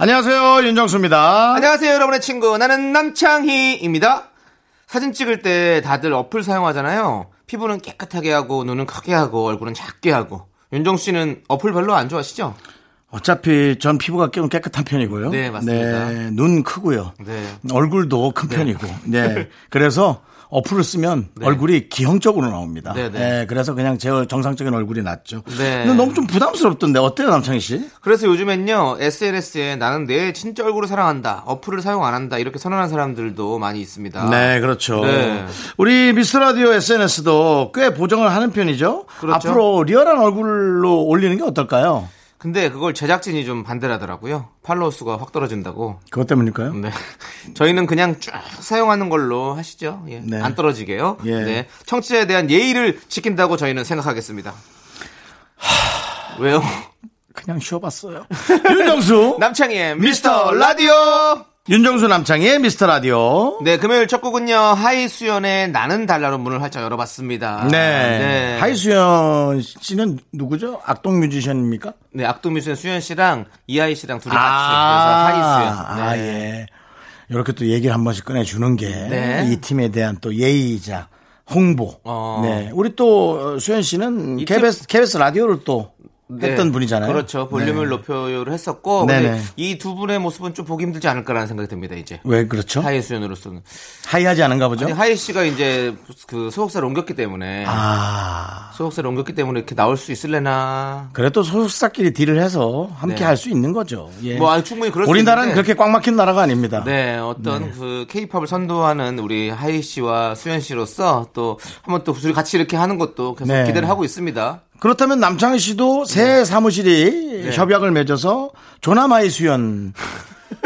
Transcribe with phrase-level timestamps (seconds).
[0.00, 1.54] 안녕하세요 윤정수입니다.
[1.54, 2.56] 안녕하세요, 여러분의 친구.
[2.56, 4.28] 나는 남창희입니다.
[4.86, 7.26] 사진 찍을 때 다들 어플 사용하잖아요.
[7.48, 10.46] 피부는 깨끗하게 하고, 눈은 크게 하고, 얼굴은 작게 하고.
[10.72, 12.54] 윤정수 씨는 어플 별로 안 좋아하시죠?
[13.10, 15.30] 어차피 전 피부가 좀 깨끗한 편이고요.
[15.30, 16.08] 네, 맞습니다.
[16.10, 17.14] 네, 눈 크고요.
[17.18, 17.48] 네.
[17.72, 18.86] 얼굴도 큰 편이고.
[19.06, 19.48] 네.
[19.68, 22.92] 그래서 어플을 쓰면 얼굴이 기형적으로 나옵니다.
[22.94, 23.46] 네, 네, 네.
[23.46, 25.42] 그래서 그냥 제 정상적인 얼굴이 낫죠.
[25.58, 25.84] 네.
[25.84, 27.90] 근데 너무 좀 부담스럽던데 어때요, 남창희 씨?
[28.00, 31.42] 그래서 요즘엔요, SNS에 나는 내 진짜 얼굴을 사랑한다.
[31.46, 32.38] 어플을 사용 안 한다.
[32.38, 34.30] 이렇게 선언한 사람들도 많이 있습니다.
[34.30, 35.04] 네, 그렇죠.
[35.04, 35.44] 네.
[35.76, 39.04] 우리 미스터 라디오 SNS도 꽤 보정을 하는 편이죠.
[39.20, 39.48] 그렇죠.
[39.48, 42.08] 앞으로 리얼한 얼굴로 올리는 게 어떨까요?
[42.38, 44.48] 근데 그걸 제작진이 좀 반대를 하더라고요.
[44.62, 45.98] 팔로워 수가 확 떨어진다고.
[46.10, 46.72] 그것 때문일까요?
[46.74, 46.90] 네.
[47.54, 50.04] 저희는 그냥 쭉 사용하는 걸로 하시죠.
[50.08, 50.20] 예.
[50.20, 50.40] 네.
[50.40, 51.18] 안 떨어지게요.
[51.24, 51.42] 예.
[51.42, 51.68] 네.
[51.86, 54.54] 청취자에 대한 예의를 지킨다고 저희는 생각하겠습니다.
[56.38, 56.62] 왜요?
[57.34, 58.26] 그냥 쉬어봤어요.
[58.70, 59.36] 윤정수.
[59.40, 60.92] 남창희의 미스터 라디오!
[61.70, 63.58] 윤정수 남창희의 미스터 라디오.
[63.62, 67.68] 네, 금요일 첫 곡은요, 하이수현의 나는 달라로 문을 활짝 열어봤습니다.
[67.70, 68.56] 네.
[68.58, 70.80] 하이수현 씨는 누구죠?
[70.86, 71.92] 악동 뮤지션입니까?
[72.14, 74.46] 네, 악동 뮤지션 수현 씨랑 이하이 씨랑 둘이 같이.
[74.46, 75.74] 그래서 하이수현.
[75.86, 76.22] 아, 네.
[76.22, 76.66] 예.
[77.28, 79.58] 이렇게 또 얘기를 한 번씩 꺼내주는 게 이 네.
[79.60, 81.08] 팀에 대한 또 예의이자
[81.50, 82.00] 홍보.
[82.04, 82.40] 어.
[82.44, 82.70] 네.
[82.72, 85.97] 우리 또 수현 씨는 이 KBS, KBS 라디오를 또 네.
[86.42, 87.10] 했던 분이잖아요.
[87.12, 87.48] 그렇죠.
[87.48, 87.90] 볼륨을 네.
[87.96, 89.06] 높여요를 했었고.
[89.56, 92.20] 이 두 분의 모습은 좀 보기 힘들지 않을까라는 생각이 듭니다, 이제.
[92.24, 92.80] 왜 그렇죠?
[92.80, 93.62] 하이 수현으로서는.
[94.06, 94.84] 하이하지 않은가 보죠?
[94.86, 95.94] 아니, 하이 씨가 이제
[96.26, 97.64] 그 소속사를 옮겼기 때문에.
[97.66, 98.70] 아.
[98.74, 101.10] 소속사를 옮겼기 때문에 이렇게 나올 수 있을래나.
[101.12, 103.24] 그래도 소속사끼리 deal을 해서 함께 네.
[103.24, 104.10] 할수 있는 거죠.
[104.22, 104.36] 예.
[104.36, 105.52] 뭐, 아니, 충분히 그럴 수 우리나라는.
[105.54, 106.82] 그렇게 꽉 막힌 나라가 아닙니다.
[106.84, 112.56] 네, 어떤 그 케이팝을 선도하는 우리 하이 씨와 수현 씨로서 또 한번 또 둘이 같이
[112.56, 113.64] 이렇게 하는 것도 계속 네.
[113.66, 114.60] 기대를 하고 있습니다.
[114.80, 117.50] 그렇다면 남창희 씨도 새 사무실이 네.
[117.56, 118.50] 협약을 맺어서
[118.80, 119.92] 조남아이 수연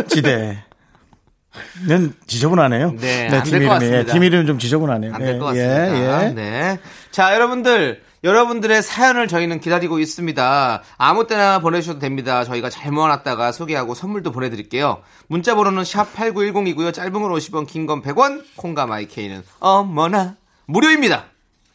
[0.09, 0.63] 지대
[1.87, 2.93] 는 지저분하네요.
[2.99, 3.99] 네, 팀 안될것 이름이 같습니다.
[3.99, 5.15] 예, 팀 이름 좀 지저분하네요.
[5.15, 6.23] 안될 예, 것 같습니다.
[6.23, 6.33] 예, 예.
[6.33, 6.79] 네.
[7.11, 8.03] 자, 여러분들.
[8.25, 10.83] 여러분들의 사연을 저희는 기다리고 있습니다.
[10.97, 12.45] 아무 때나 보내주셔도 됩니다.
[12.45, 15.03] 저희가 잘 모아놨다가 소개하고 선물도 보내드릴게요.
[15.27, 16.95] 문자 번호는 샵8910이고요.
[16.95, 20.37] 짧은 건 50원, 긴 건 100원, 콩과 마이케이는 어머나
[20.67, 21.25] 무료입니다.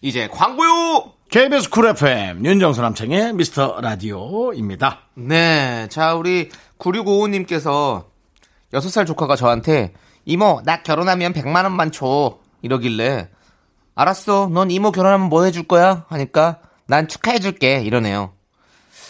[0.02, 1.12] 이제 광고요!
[1.30, 5.00] KBS 쿨 FM 윤정수 남창희의 미스터 라디오입니다.
[5.16, 5.88] 네.
[5.90, 6.50] 자, 우리
[6.80, 8.06] 9655님께서
[8.72, 9.94] 6살 조카가 저한테
[10.24, 12.38] 이모, 나 결혼하면 100만 원만 줘.
[12.62, 13.30] 이러길래
[13.94, 14.48] 알았어.
[14.54, 16.06] 넌 이모 결혼하면 뭐 해줄 거야?
[16.08, 17.82] 하니까 난 축하해줄게.
[17.82, 18.32] 이러네요.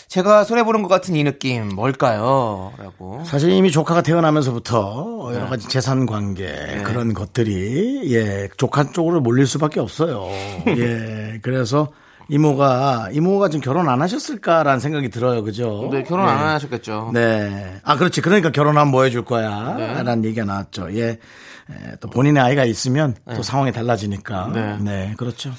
[0.08, 2.74] 제가 손해보는 것 같은 이 느낌 뭘까요?
[2.80, 3.24] 라고.
[3.26, 5.36] 사실 이미 조카가 태어나면서부터 네.
[5.36, 10.28] 여러 가지 재산 관계 그런 것들이 예 조카 쪽으로 몰릴 수밖에 없어요.
[10.78, 11.90] 예 그래서
[12.30, 15.90] 이모가 이모가 지금 결혼 안 하셨을까라는 생각이 들어요, 그죠?
[15.92, 16.32] 네, 결혼 예.
[16.32, 17.12] 안 하셨겠죠.
[17.14, 17.80] 네.
[17.84, 18.22] 아, 그렇지.
[18.22, 19.76] 그러니까 결혼하면 뭐 해줄 거야.
[19.78, 20.04] 네.
[20.04, 20.90] 라는 얘기가 나왔죠.
[20.98, 21.10] 예.
[21.70, 24.52] 에, 또 본인의 아이가 있으면 또 상황이 달라지니까.
[24.54, 24.78] 네.
[24.80, 25.14] 네.
[25.18, 25.52] 그렇죠.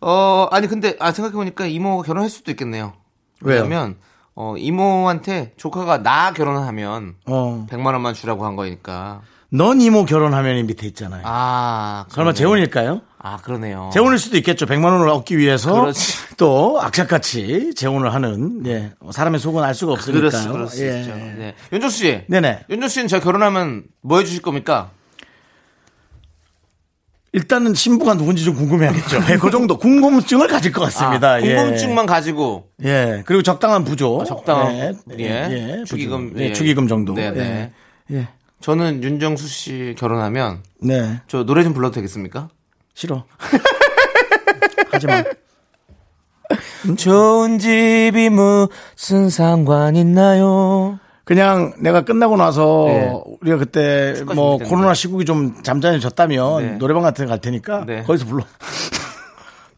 [0.00, 2.92] 어, 아니, 근데, 아, 생각해 보니까 이모가 결혼할 수도 있겠네요.
[3.40, 3.96] 왜냐면,
[4.34, 7.66] 어, 이모한테 조카가 나 결혼하면 어.
[7.70, 9.22] 100만 원만 주라고 한 거니까.
[9.50, 11.22] 넌 이모 결혼하면 이 밑에 있잖아요.
[11.24, 12.32] 아, 그러네요.
[12.34, 13.02] 재혼일까요?
[13.26, 13.88] 아, 그러네요.
[13.90, 14.66] 재혼일 수도 있겠죠.
[14.66, 16.12] 100만 원을 얻기 위해서 그렇지.
[16.36, 18.92] 또 악착같이 재혼을 하는 예.
[19.10, 19.96] 사람의 속은 알 수가.
[19.96, 20.90] 수, 그럴 수 예.
[20.90, 21.54] 네.
[21.72, 22.20] 윤정수 씨.
[22.28, 22.66] 네네.
[22.68, 24.90] 윤정수 씨는 저 결혼하면 뭐 해주실 겁니까?
[27.32, 29.22] 일단은 신부가 누군지 좀 궁금해야겠죠.
[29.30, 31.36] 예, 그 정도 궁금증을 가질 것 같습니다.
[31.36, 32.88] 아, 궁금증만 가지고 예.
[32.88, 33.22] 예.
[33.24, 34.20] 그리고 적당한 부조.
[34.20, 34.92] 아, 적당한, 예.
[35.18, 35.66] 예.
[35.78, 35.84] 부조.
[35.86, 36.42] 축의금, 예.
[36.42, 36.52] 예.
[36.52, 37.14] 축의금 정도.
[37.14, 37.40] 네네.
[37.40, 38.16] 예.
[38.16, 38.28] 예.
[38.60, 41.22] 저는 윤정수 씨 결혼하면 네.
[41.26, 42.50] 저 노래 좀 불러도 되겠습니까?
[42.94, 43.24] 싫어.
[44.90, 45.22] 하지 마.
[46.96, 50.98] 좋은 집이 무슨 상관 있나요?
[51.24, 53.10] 그냥 내가 끝나고 나서 네.
[53.40, 54.58] 우리가 그때 뭐.
[54.58, 56.72] 코로나 시국이 좀 잠잠해졌다면 네.
[56.76, 58.02] 노래방 같은 데 갈 테니까 네.
[58.02, 58.44] 거기서 불러.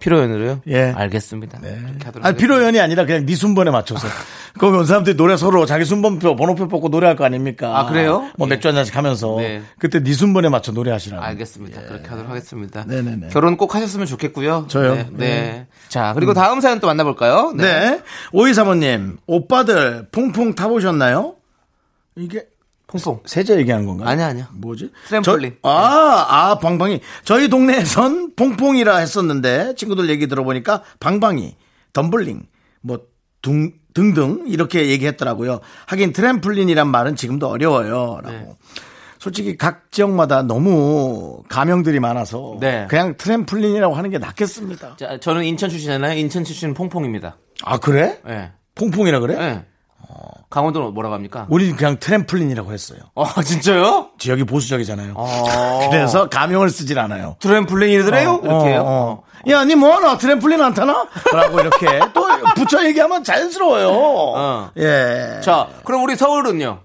[0.07, 0.61] 피로연으로요?
[0.69, 0.93] 예.
[0.97, 1.59] 알겠습니다.
[1.59, 2.33] 아니, 하겠습니다.
[2.33, 4.07] 피로연이 아니라 그냥 네 순번에 맞춰서.
[4.57, 7.77] 거기 온 사람들이 노래 서로 자기 순번표, 번호표 뽑고 노래할 거 아닙니까?
[7.77, 8.31] 아, 그래요?
[8.37, 8.51] 뭐 예.
[8.51, 9.37] 맥주 한 잔씩 하면서.
[9.39, 9.63] 네.
[9.79, 11.23] 그때 네 순번에 맞춰 노래하시라고.
[11.23, 11.83] 알겠습니다.
[11.83, 12.85] 그렇게 하도록 하겠습니다.
[12.87, 13.29] 네네네.
[13.33, 14.67] 결혼 꼭 하셨으면 좋겠고요.
[14.69, 14.95] 저요?
[14.95, 15.09] 네.
[15.11, 15.17] 네.
[15.17, 15.67] 네.
[15.89, 17.53] 자, 그리고 다음 사연 또 만나볼까요?
[17.57, 18.01] 네.
[18.33, 21.35] 오이사모님, 오빠들 퐁퐁 타보셨나요?
[22.15, 22.47] 이게
[22.89, 23.21] 퐁퐁.
[23.27, 24.09] 세제 얘기하는 건가요?
[24.09, 24.49] 아니야, 아니야.
[24.53, 24.91] 뭐지?
[25.09, 25.57] 트램폴린.
[25.63, 27.01] 저- 아, 아, 방방이.
[27.25, 31.57] 저희 동네에선 퐁퐁이라 했었는데 친구들 얘기 들어보니까 방방이,
[31.93, 32.47] 덤블링,
[32.83, 33.01] 뭐
[33.43, 35.61] 둥, 등등 이렇게 얘기했더라고요.
[35.87, 38.21] 하긴 트램플린이란 말은 지금도 어려워요.
[38.23, 38.37] 라고.
[38.37, 38.55] 네.
[39.19, 42.87] 솔직히 각 지역마다 너무 가명들이 많아서 네.
[42.89, 44.97] 그냥 트램플린이라고 하는 게 낫겠습니다.
[44.99, 46.17] 자, 저는 인천 출신이잖아요.
[46.19, 47.37] 인천 출신은 퐁퐁입니다.
[47.65, 48.21] 아, 그래?
[48.29, 48.53] 예.
[48.77, 49.37] 퐁퐁이라 그래?
[49.41, 49.65] 예.
[50.49, 51.47] 강원도는 뭐라고 합니까?
[51.51, 53.01] 우리 그냥 트램플린이라고 했어요.
[53.15, 54.11] 어, 진짜요?
[54.19, 55.13] 지역이 보수적이잖아요.
[55.17, 55.89] 어.
[55.91, 57.37] 그래서 가명을 쓰질 않아요.
[57.41, 58.41] 트램플린이더래요?
[58.45, 58.83] 이렇게 해요.
[58.87, 59.51] 어, 어.
[59.51, 60.17] 야, 니 뭐하나?
[60.19, 61.07] 트램플린 안 타나?
[61.33, 63.89] 라고 이렇게 또 붙여 얘기하면 자연스러워요.
[63.93, 64.71] 어.
[64.79, 65.41] 예.
[65.43, 66.81] 자, 그럼 우리 서울은요?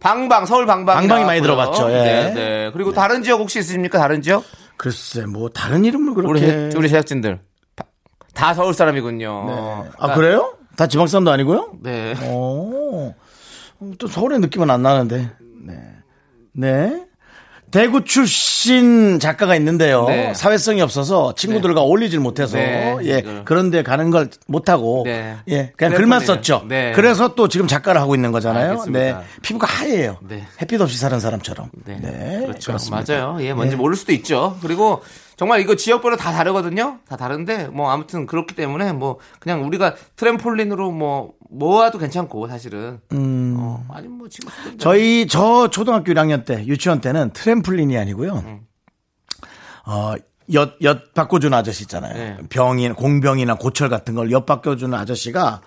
[0.00, 0.96] 방방, 서울 방방.
[0.96, 1.94] 방방이 많이 들어봤죠, 예.
[2.02, 2.70] 네, 네.
[2.72, 3.98] 그리고 다른 지역 혹시 있습니까?
[3.98, 4.44] 다른 지역?
[4.76, 6.70] 글쎄, 뭐, 다른 이름을 우리, 그렇게.
[6.70, 7.40] 제- 우리 제작진들.
[7.74, 7.84] 바-
[8.34, 9.44] 다 서울 사람이군요.
[9.46, 9.90] 네.
[9.98, 10.54] 아, 그래요?
[10.78, 11.72] 다 지방사람도 아니고요?
[11.82, 12.14] 네.
[12.30, 13.12] 오.
[13.98, 15.28] 또 서울의 느낌은 안 나는데.
[15.66, 15.74] 네.
[16.52, 17.07] 네.
[17.70, 20.06] 대구 출신 작가가 있는데요.
[20.06, 20.34] 네.
[20.34, 22.96] 사회성이 없어서 친구들과 어울리질 못해서 네.
[23.02, 23.42] 예 이걸.
[23.44, 25.36] 그런데 가는 걸 못하고 네.
[25.48, 26.20] 예 그냥 글만.
[26.20, 26.64] 썼죠.
[26.68, 26.92] 네.
[26.94, 28.70] 그래서 또 지금 작가를 하고 있는 거잖아요.
[28.70, 28.98] 알겠습니다.
[29.00, 30.18] 네 피부가 하얘요.
[30.28, 30.44] 네.
[30.60, 31.70] 햇빛 없이 사는 사람처럼.
[31.84, 31.98] 네.
[32.00, 32.72] 네, 그렇죠.
[32.72, 33.12] 그렇습니다.
[33.12, 33.36] 맞아요.
[33.40, 33.80] 예, 뭔지 네.
[33.80, 34.56] 모를 수도 있죠.
[34.62, 35.02] 그리고
[35.36, 36.98] 정말 이거 지역별로 다 다르거든요.
[37.08, 43.00] 다 다른데 뭐 아무튼 그렇기 때문에 뭐 그냥 우리가 트램폴린으로 뭐 모아도 괜찮고 사실은.
[43.58, 44.50] 어, 아니 뭐 지금.
[44.66, 44.78] 음.
[44.78, 48.34] 저희 저 초등학교 1학년 때 유치원 때는 트램플린이 아니고요.
[48.46, 48.60] 음.
[49.86, 50.14] 어,
[50.52, 52.14] 엿, 엿 바꿔주는 아저씨 있잖아요.
[52.14, 52.36] 네.
[52.48, 55.60] 병인, 공병이나 고철 같은 걸 엿 바꿔주는 아저씨가,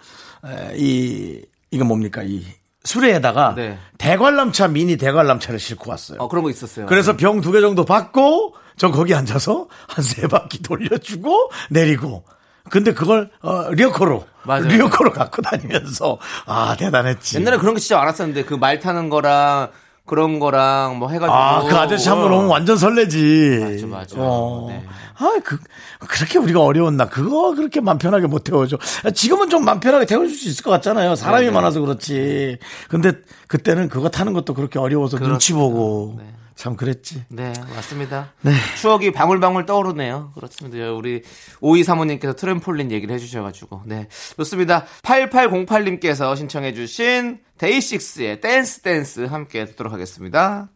[0.46, 1.42] 에, 이,
[1.72, 2.44] 이거 뭡니까, 이
[2.84, 3.78] 수레에다가 네.
[3.98, 6.20] 대관람차, 미니 대관람차를 싣고 왔어요.
[6.20, 6.86] 어 그런 거 있었어요.
[6.88, 12.24] 그래서 병두 개 정도 받고, 저 거기 앉아서 한 세 바퀴 돌려주고, 내리고.
[12.70, 14.24] 근데 그걸, 어, 리어커로.
[14.44, 14.64] 맞아요.
[14.68, 17.38] 리어커로 갖고 다니면서, 아, 대단했지.
[17.38, 19.70] 옛날에 그런 게 진짜 많았었는데 그 말 타는 거랑
[20.06, 21.34] 그런 거랑 뭐 해가지고.
[21.34, 23.86] 아, 그 아저씨 한번 오면 완전 설레지.
[23.90, 24.16] 맞아, 맞아.
[24.18, 24.66] 어.
[24.70, 24.84] 네.
[25.22, 25.58] 아, 그,
[26.08, 27.08] 그렇게 우리가 어려웠나.
[27.10, 28.78] 그거 그렇게 맘 편하게 못 태워줘.
[29.14, 31.16] 지금은 좀 맘 편하게 태워줄 수 있을 것 같잖아요.
[31.16, 31.54] 사람이 네, 네.
[31.56, 32.58] 많아서 그렇지.
[32.90, 33.14] 근데
[33.48, 35.60] 그때는 그거 타는 것도 그렇게 어려워서 눈치 그렇습니다.
[35.64, 36.16] 보고.
[36.18, 36.34] 네.
[36.56, 37.24] 참 그랬지.
[37.30, 38.34] 네, 맞습니다.
[38.42, 38.52] 네.
[38.80, 40.32] 추억이 방울방울 떠오르네요.
[40.36, 40.92] 그렇습니다.
[40.92, 41.24] 우리
[41.60, 43.84] 오이 사모님께서 트램폴린 얘기를 해주셔가지고.
[43.86, 44.08] 네.
[44.38, 44.86] 좋습니다.
[45.04, 50.70] 8808님께서 신청해주신 데이식스의 Dance Dance 함께 듣도록 하겠습니다.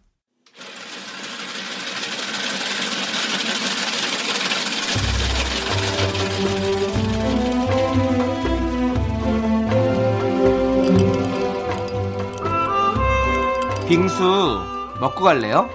[13.88, 14.60] 빙수
[15.00, 15.70] 먹고 갈래요?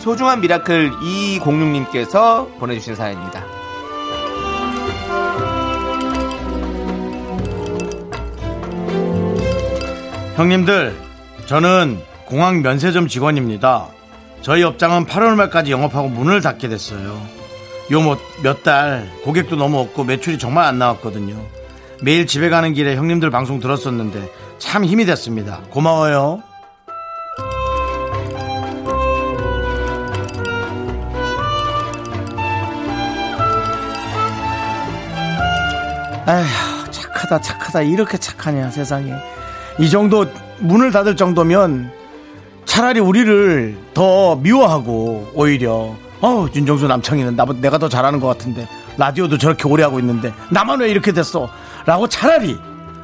[0.00, 3.44] 소중한 미라클 2206님께서 보내주신 사연입니다.
[10.36, 10.94] 형님들,
[11.46, 13.88] 저는 공항 면세점 직원입니다.
[14.42, 17.20] 저희 업장은 8월 말까지 영업하고 문을 닫게 됐어요.
[17.90, 21.57] 요뭐몇달 고객도 너무 없고 매출이 정말 안 나왔거든요.
[22.02, 25.60] 매일 집에 가는 길에 형님들 방송 들었었는데 참 힘이 됐습니다.
[25.70, 26.42] 고마워요.
[36.28, 37.82] 에휴, 착하다, 착하다.
[37.82, 39.14] 이렇게 착하냐, 세상에.
[39.78, 40.26] 이 정도,
[40.58, 41.90] 문을 닫을 정도면
[42.66, 49.38] 차라리 우리를 더 미워하고, 오히려, 어 윤정수 남창이는 나, 내가 더 잘하는 것 같은데, 라디오도
[49.38, 51.48] 저렇게 오래 하고 있는데, 나만 왜 이렇게 됐어?
[51.88, 52.58] 라고 차라리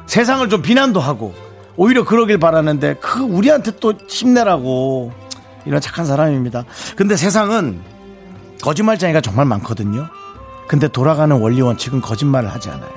[0.05, 1.33] 세상을 좀 비난도 하고,
[1.75, 5.11] 오히려 그러길 바라는데, 그, 우리한테 또 힘내라고,
[5.65, 6.65] 이런 착한 사람입니다.
[6.95, 7.81] 근데 세상은
[8.61, 10.07] 거짓말쟁이가 정말 많거든요.
[10.67, 12.91] 근데 돌아가는 원리 원칙은 거짓말을 하지 않아요.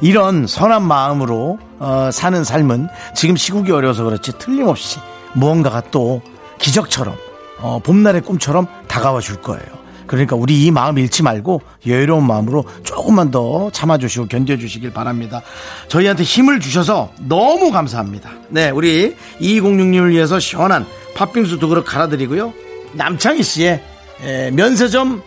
[0.00, 2.86] 이런 선한 마음으로 어, 사는 삶은
[3.16, 5.00] 지금 시국이 어려워서 그렇지 틀림없이
[5.32, 6.22] 무언가가 또
[6.60, 7.16] 기적처럼
[7.58, 9.83] 어, 봄날의 꿈처럼 다가와 줄 거예요.
[10.06, 15.42] 그러니까 우리 이 마음 잃지 말고 여유로운 마음으로 조금만 더 참아주시고 견뎌주시길 바랍니다.
[15.88, 18.30] 저희한테 힘을 주셔서 너무 감사합니다.
[18.48, 22.52] 네, 우리 2206님을 위해서 시원한 팥빙수 두 그릇 갈아드리고요.
[22.92, 23.82] 남창희 씨의
[24.22, 25.22] 에, 면세점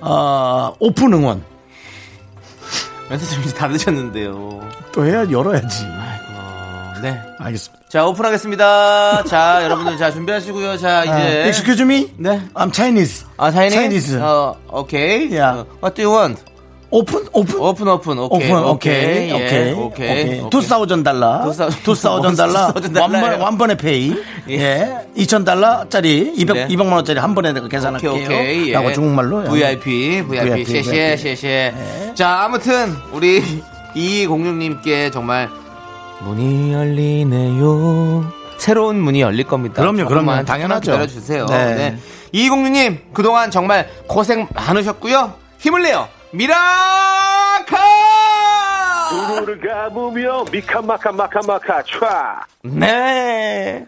[0.00, 1.42] 어, 오픈 응원
[3.08, 4.68] 면세점 이제 다 늦었는데요.
[4.92, 5.84] 또 해야 열어야지.
[7.02, 7.20] 네.
[7.38, 7.82] 알겠습니다.
[7.88, 9.24] 자, 오픈하겠습니다.
[9.24, 10.76] 자, 여러분들 자, 준비하시고요.
[10.78, 11.12] 자, 이제.
[11.12, 12.08] 아, excuse me.
[12.16, 12.40] 네.
[12.54, 13.26] I'm Chinese.
[13.36, 13.72] 아, 차이니?
[13.72, 14.18] Chinese.
[14.20, 15.28] 어, 오케이.
[15.30, 15.60] Yeah.
[15.60, 16.42] 어, what do you want?
[16.94, 18.18] open open open, open.
[18.18, 20.50] open 오케이 예, 오케이 오케이.
[20.50, 22.70] two thousand dollar two thou- two thousand dollar.
[23.00, 24.14] 완번 완번에 pay
[24.50, 24.54] 예.
[24.60, 26.68] 예 2천 달러짜리 200 네.
[26.68, 28.10] 200만 원짜리 한 번에 내가 계산할게요.
[28.10, 28.68] 오케이, 오케이.
[28.68, 28.72] 예.
[28.74, 31.38] 라고 중국말로 VIP, VIP, 谢谢.
[31.38, 31.74] 谢谢.
[32.14, 33.42] 자, 아무튼, 우리
[33.96, 35.48] 2206님께 정말
[36.24, 38.32] 문이 열리네요.
[38.58, 39.82] 새로운 문이 열릴 겁니다.
[39.82, 40.44] 그럼요, 그럼요.
[40.44, 40.92] 당연하죠.
[40.92, 41.46] 기다려주세요.
[41.46, 41.74] 네.
[41.74, 41.98] 네.
[42.32, 45.34] 이공주님, 그동안 정말 고생 많으셨고요.
[45.58, 46.08] 힘을 내요.
[46.32, 47.66] 미라카!
[49.10, 53.84] 두루를 감으며 미카마카 마카마카 촤 네.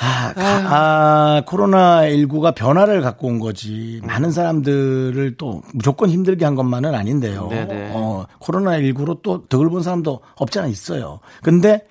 [0.00, 4.00] 아, 아, 코로나19가 변화를 갖고 온 거지.
[4.04, 7.48] 많은 사람들을 또 무조건 힘들게 한 것만은 아닌데요.
[7.48, 7.90] 네네.
[7.94, 11.20] 어, 코로나19로 또 덕을 본 사람도 없지 않아 있어요.
[11.42, 11.86] 근데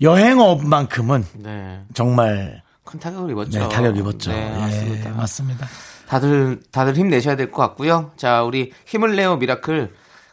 [0.00, 1.80] 여행업만큼은 네.
[1.94, 3.58] 정말 큰 타격을 입었죠.
[3.58, 4.30] 네, 타격 입었죠.
[4.32, 5.10] 네, 예, 맞습니다.
[5.10, 5.66] 맞습니다.
[6.08, 8.10] 다들 다들 힘내셔야 될 것 같고요.
[8.16, 9.92] 자, 우리 힘을 내요 미라클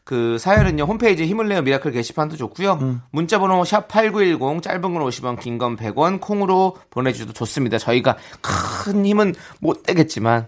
[0.09, 2.79] 그 사연은요 홈페이지 힘을 내요 미라클 게시판도 좋고요.
[2.81, 3.01] 음.
[3.11, 7.77] 문자번호 샵 #8910 짧은 건 50원, 긴 건 100원 콩으로 보내주셔도 좋습니다.
[7.77, 10.47] 저희가 큰 힘은 못 되겠지만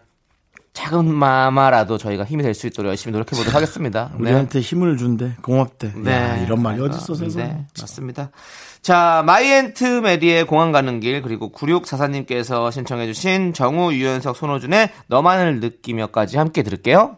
[0.73, 4.09] 작은 마음이라도 저희가 힘이 될 수 있도록 열심히 노력해 보도록 하겠습니다.
[4.13, 4.21] 네.
[4.31, 5.91] 우리한테 힘을 준대, 고맙대.
[5.95, 6.11] 네.
[6.11, 7.45] 야, 이런 말이 아이고, 어딨어, 세상에.
[7.45, 8.31] 네, 맞습니다.
[8.81, 16.37] 자, 마이 앤트 메리의 공항 가는 길, 그리고 9644님께서 신청해주신 정우, 유연석, 손호준의 너만을 느끼며까지
[16.37, 17.17] 함께 들을게요.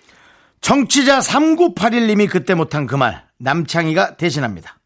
[0.61, 4.77] 청취자 3981님이 그때 못한 그 말, 남창희가 대신합니다.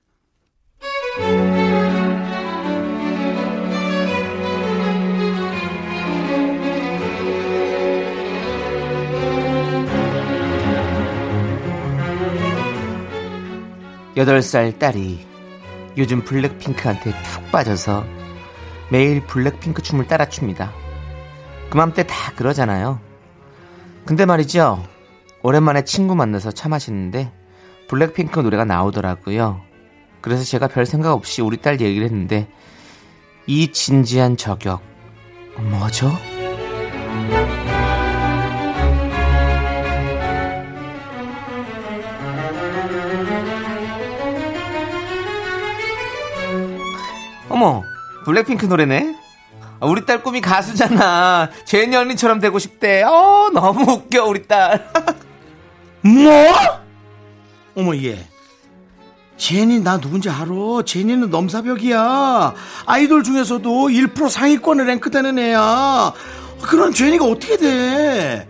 [14.16, 15.26] 여덟 살 딸이
[15.98, 18.06] 요즘 블랙핑크한테 푹 빠져서
[18.90, 20.72] 매일 블랙핑크 춤을 따라 춥니다.
[21.70, 23.02] 그맘때 다 그러잖아요.
[24.06, 24.95] 근데 말이죠.
[25.46, 27.32] 오랜만에 친구 만나서 차 마시는데
[27.88, 29.62] 블랙핑크 노래가 나오더라고요.
[30.20, 32.48] 그래서 제가 별 생각 없이 우리 딸 얘기를 했는데
[33.46, 34.82] 이 진지한 저격
[35.60, 36.12] 뭐죠?
[47.50, 47.84] 어머,
[48.26, 49.16] 블랙핑크 노래네?
[49.80, 51.52] 아, 우리 딸 꿈이 가수잖아.
[51.66, 53.04] 제니 언니처럼 되고 싶대.
[53.04, 54.90] 어, 너무 웃겨, 우리 딸.
[56.06, 56.32] 뭐?
[57.76, 58.18] 어머, 얘.
[59.38, 60.84] 제니 나 누군지 알아.
[60.86, 62.54] 제니는 넘사벽이야.
[62.86, 66.14] 아이돌 중에서도 1% 상위권을 랭크되는 애야.
[66.62, 68.48] 그런 제니가 어떻게 돼?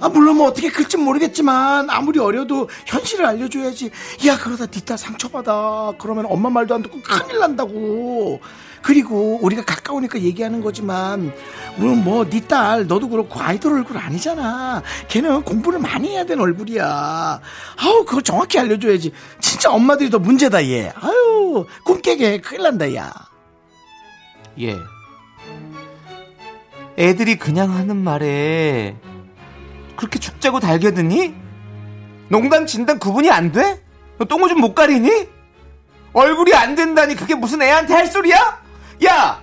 [0.00, 3.90] 아, 물론 뭐 어떻게 클진 모르겠지만 아무리 어려도 현실을 알려줘야지.
[4.26, 5.92] 야, 그러다 뒷딸 상처받아.
[5.98, 8.40] 그러면 엄마 말도 안 듣고 큰일 난다고.
[8.82, 11.32] 그리고 우리가 가까우니까 얘기하는 거지만
[11.76, 14.82] 물론 뭐네 딸 너도 그렇고 아이돌 얼굴 아니잖아.
[15.08, 17.40] 걔는 공부를 많이 해야 되는 얼굴이야.
[17.76, 19.12] 아우 그거 정확히 알려줘야지.
[19.40, 20.92] 진짜 엄마들이 더 문제다 얘.
[20.94, 23.12] 아유 꿈 깨게 큰일 난다 야.
[24.60, 24.76] 예.
[26.98, 28.96] 애들이 그냥 하는 말에
[29.96, 31.34] 그렇게 죽자고 달겨드니?
[32.28, 33.82] 농담 진담 구분이 안 돼?
[34.18, 35.28] 너 똥오줌 못 가리니?
[36.12, 38.59] 얼굴이 안 된다니 그게 무슨 애한테 할 소리야?
[39.04, 39.40] 야!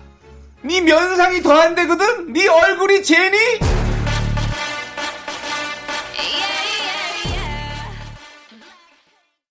[0.61, 2.33] 네 면상이 더 안 되거든?
[2.33, 3.37] 네 얼굴이 제니?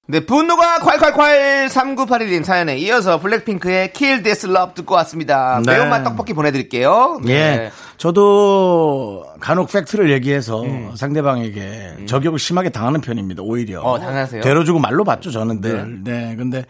[0.08, 5.60] 네, 분노가 콸콸콸 3981님 사연에 이어서 블랙핑크의 Kill This Love 듣고 왔습니다.
[5.66, 5.72] 네.
[5.72, 7.20] 매운맛 떡볶이 보내드릴게요.
[7.25, 7.32] 네.
[7.32, 7.70] 예.
[7.96, 13.42] 저도 간혹 팩트를 얘기해서 상대방에게 저격을 심하게 당하는 편입니다.
[13.42, 13.80] 오히려.
[13.80, 13.84] 음.
[13.86, 14.42] 어, 당하세요?
[14.42, 16.04] 대로주고 말로 봤죠, 저는 늘.
[16.04, 16.36] 네.
[16.36, 16.66] 근데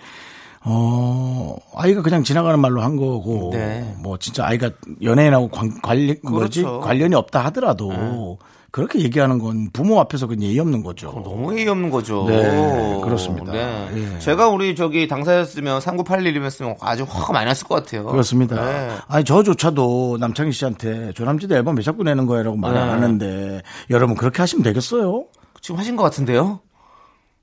[0.68, 3.94] 어, 아이가 그냥 지나가는 말로 한 거고, 네.
[4.00, 4.70] 뭐 진짜 아이가
[5.02, 6.62] 연예인하고 관, 관리, 뭐지?
[6.62, 6.80] 그렇죠.
[6.80, 8.38] 관련이 없다 하더라도
[8.76, 11.10] 그렇게 얘기하는 건 부모 앞에서 그건 예의 없는 거죠.
[11.24, 12.26] 너무 예의 없는 거죠.
[12.28, 13.52] 네, 그렇습니다.
[13.52, 13.88] 네.
[13.94, 14.18] 예.
[14.18, 18.04] 제가 우리 저기 당사였으면 3981이었으면 아주 화가 많이 났을 것 같아요.
[18.04, 18.56] 그렇습니다.
[18.56, 18.90] 네.
[19.08, 22.92] 아니 저조차도 남창희 씨한테 조남지대 앨범 왜 자꾸 내는 거야 라고 말안 네.
[22.92, 25.24] 하는데 여러분 그렇게 하시면 되겠어요?
[25.62, 26.60] 지금 하신 것 같은데요?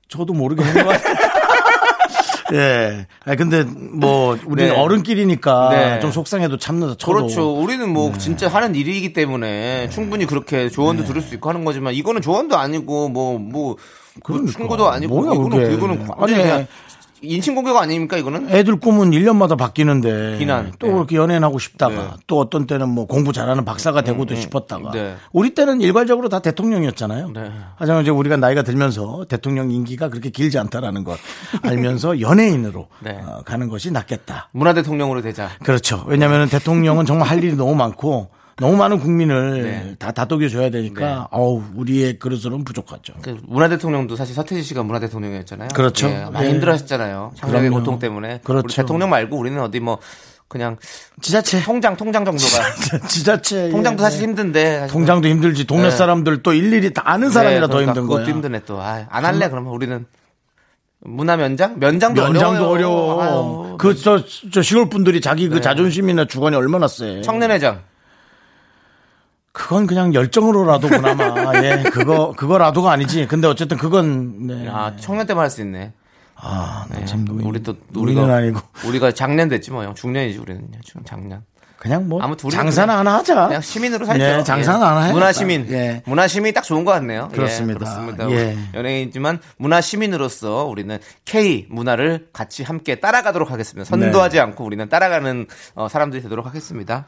[0.08, 1.14] 저도 모르게 하는 것 같아요.
[2.52, 3.06] 예.
[3.24, 4.68] 아니 근데 뭐 우리 네.
[4.68, 6.00] 는 어른끼리니까 네.
[6.00, 7.54] 좀 속상해도 참는다 쳐도 그렇죠.
[7.54, 12.20] 우리는 뭐 진짜 하는 일이기 때문에 충분히 그렇게 조언도 들을 수 있고 하는 거지만 이거는
[12.20, 13.76] 조언도 아니고 뭐뭐
[14.22, 14.52] 그러니까.
[14.52, 15.74] 친구도 아니고 뭐야, 이거는 그게.
[15.74, 16.66] 이거는 아니, 그냥
[17.24, 18.48] 인신공격 아닙니까 이거는?
[18.50, 20.72] 애들 꿈은 1년마다 바뀌는데 비난.
[20.78, 20.92] 또 네.
[20.92, 22.08] 그렇게 연예인 하고 싶다가 네.
[22.26, 25.16] 또 어떤 때는 뭐 공부 잘하는 박사가 되고도 싶었다가 네.
[25.32, 27.30] 우리 때는 일괄적으로 다 대통령이었잖아요.
[27.30, 27.50] 네.
[27.76, 31.16] 하지만 이제 우리가 나이가 들면서 대통령 임기가 그렇게 길지 않다라는 걸
[31.62, 33.18] 알면서 연예인으로 네.
[33.26, 34.48] 어, 가는 것이 낫겠다.
[34.52, 35.50] 문화 대통령으로 되자.
[35.62, 36.04] 그렇죠.
[36.06, 38.28] 왜냐하면 대통령은 정말 할 일이 너무 많고
[38.58, 39.94] 너무 많은 국민을 네.
[39.98, 43.14] 다 다독여 줘야 되니까 어우 우리의 그릇으로는 부족하죠.
[43.20, 45.68] 그 문화 대통령도 사실 서태지 씨가 문화 대통령이었잖아요.
[45.74, 46.08] 그렇죠.
[46.08, 46.50] 예, 많이 예.
[46.52, 47.32] 힘들어하셨잖아요.
[47.36, 47.70] 창작의.
[47.70, 48.40] 고통 때문에.
[48.44, 48.64] 그렇죠.
[48.66, 49.98] 우리 대통령 말고 우리는 어디 뭐
[50.46, 50.76] 그냥
[51.20, 54.04] 지자체 통장 통장 정도가 지자체 통장도 예.
[54.06, 55.90] 사실 힘든데 사실 통장도 힘들지 동네 네.
[55.90, 58.34] 사람들 또 일일이 다 아는 뭐- 사람이라 네, 더 그러니까 힘든 그것도 거야.
[58.34, 58.80] 힘드네 또.
[58.80, 60.06] 아, 안 할래 그러면 우리는
[61.00, 61.78] 문화 면장?
[61.78, 62.70] 면장도, 면장도.
[62.70, 63.22] 어려워.
[63.22, 65.60] 아유, 그저 저 시골 분들이 자기 그 네.
[65.60, 67.20] 자존심이나 주관이 얼마나 세.
[67.22, 67.80] 청년회장.
[69.54, 71.32] 그건 그냥 열정으로라도 그나마
[71.62, 73.26] 예 그거 그거라도가 아니지.
[73.28, 74.68] 근데 어쨌든 그건 네.
[74.68, 75.92] 아 청년 때만 할 수 있네.
[76.36, 77.46] 아, 나참 노인.
[77.46, 79.94] 우리 또 우리가 아니고 우리가 작년 됐지 뭐 형.
[79.94, 81.42] 중년이지 우리는 지금 작년.
[81.78, 83.46] 그냥 뭐 아무튼 장사나 하나 하자.
[83.46, 84.24] 그냥 시민으로 살죠.
[84.24, 84.84] 예, 장사는 예.
[84.84, 85.12] 안 해야겠다.
[85.14, 85.66] 문화 시민.
[85.70, 86.02] 예.
[86.06, 87.28] 문화 시민이 딱 좋은 것 같네요.
[87.30, 87.78] 예, 그렇습니다.
[87.78, 88.30] 그렇습니다.
[88.32, 88.56] 예.
[88.74, 93.88] 연예인이지만 문화 시민으로서 우리는 K 문화를 같이 함께 따라가도록 하겠습니다.
[93.88, 95.46] 선도하지 않고 우리는 따라가는
[95.76, 97.06] 어, 사람들이 되도록 하겠습니다.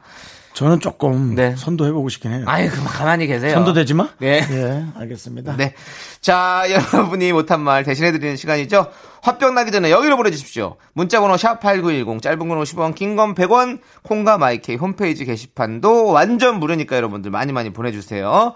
[0.56, 1.54] 저는 조금 네.
[1.54, 2.44] 선도해보고 싶긴 해요.
[2.46, 3.52] 아이, 그만 가만히 계세요.
[3.52, 4.08] 선도되지 마?
[4.18, 4.40] 네.
[4.50, 5.54] 예, 알겠습니다.
[5.58, 5.74] 네.
[6.22, 8.86] 자, 여러분이 못한 말 대신해드리는 시간이죠.
[9.20, 10.76] 화병 나기 전에 여기로 보내주십시오.
[10.94, 17.30] 문자번호 샵8910, 짧은 건 50원, 긴 건 100원, 콩과 마이케이 홈페이지 게시판도 완전 무료니까 여러분들
[17.30, 18.54] 많이 많이 보내주세요.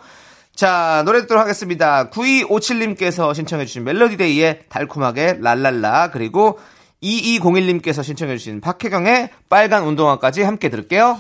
[0.57, 2.09] 자, 노래 듣도록 하겠습니다.
[2.09, 6.59] 9257님께서 신청해주신 멜로디데이의 달콤하게 랄랄라, 그리고
[7.03, 11.19] 2201님께서 신청해주신 박혜경의 빨간 운동화까지 함께 들을게요.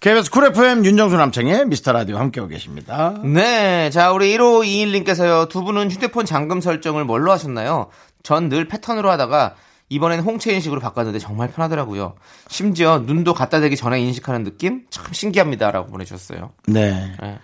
[0.00, 3.20] KBS Cool FM 윤정수 남창희의 미스터 라디오 함께하고 계십니다.
[3.22, 3.90] 네.
[3.90, 5.48] 자, 우리 1521님께서요.
[5.50, 7.88] 두 분은 휴대폰 잠금 설정을 뭘로 하셨나요?
[8.22, 9.56] 전 늘 패턴으로 하다가
[9.90, 12.14] 이번엔 홍채 인식으로 바꿨는데 정말 편하더라고요.
[12.48, 14.84] 심지어 눈도 갖다 대기 전에 인식하는 느낌?
[14.88, 15.70] 참 신기합니다.
[15.70, 16.52] 라고 보내주셨어요.
[16.66, 17.14] 네.
[17.20, 17.38] 네.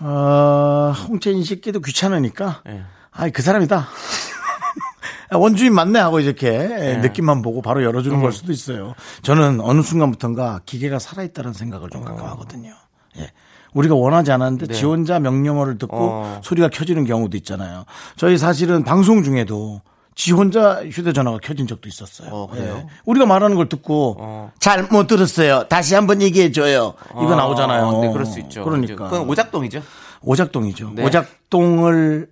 [0.00, 2.82] 어, 홍채 인식기도 귀찮으니까, 네.
[3.10, 3.88] 아이, 그 사람이다.
[5.36, 8.22] 원주인 맞네 하고 이렇게 느낌만 보고 바로 열어주는 음.
[8.22, 8.94] 걸 수도 있어요.
[9.22, 12.72] 저는 어느 순간부터인가 기계가 살아있다는 생각을 좀 가끔 하거든요.
[13.18, 13.30] 예.
[13.74, 16.04] 우리가 원하지 않았는데 지 혼자 명령어를 듣고 네.
[16.06, 16.40] 어.
[16.42, 17.84] 소리가 켜지는 경우도 있잖아요.
[18.16, 19.82] 저희 사실은 방송 중에도
[20.18, 22.28] 지 혼자 휴대전화가 켜진 적도 있었어요.
[22.32, 22.82] 어, 그래요?
[22.82, 22.86] 예.
[23.04, 24.50] 우리가 말하는 걸 듣고 어.
[24.58, 25.68] 잘못 들었어요.
[25.68, 26.94] 다시 한번 얘기해 줘요.
[27.12, 28.00] 이거 나오잖아요.
[28.00, 28.64] 네, 그럴 수 있죠.
[28.64, 29.80] 그러니까 그건 오작동이죠.
[30.22, 30.90] 오작동이죠.
[30.96, 31.04] 네.
[31.04, 32.28] 오작동을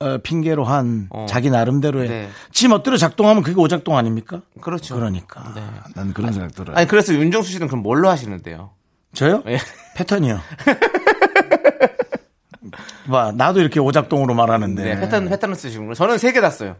[0.00, 1.26] 어, 핑계로 한 어.
[1.28, 2.28] 자기 나름대로의 네.
[2.50, 4.42] 지 멋대로 작동하면 그게 오작동 아닙니까?
[4.60, 4.96] 그렇죠.
[4.96, 5.62] 그러니까 네.
[5.94, 6.76] 난 그런 생각 들어요.
[6.76, 8.72] 아니, 그래서 윤정수 씨는 그럼 뭘로 하시는데요?
[9.14, 9.44] 저요?
[9.46, 9.58] 예.
[9.94, 10.40] 패턴이요.
[13.08, 15.00] 봐, 나도 이렇게 오작동으로 말하는데 네.
[15.00, 15.94] 패턴, 패턴을 쓰시는 거예요.
[15.94, 16.74] 저는 세개다 써요.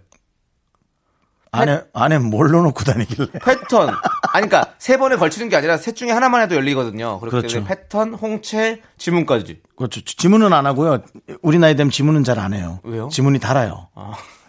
[1.60, 3.28] 안에 안에 뭘로 놓고 다니길래?
[3.44, 3.88] 패턴.
[4.32, 7.20] 아니, 그러니까 세 번에 걸치는 게 아니라 셋 중에 하나만 해도 열리거든요.
[7.20, 7.54] 그렇기 그렇죠.
[7.56, 9.60] 때문에 패턴, 홍채, 지문까지.
[9.76, 10.00] 그렇죠.
[10.02, 11.02] 지문은 안 하고요.
[11.42, 12.80] 우리 나이 되면 지문은 잘 안 해요.
[12.82, 13.08] 왜요?
[13.10, 13.88] 지문이 달아요.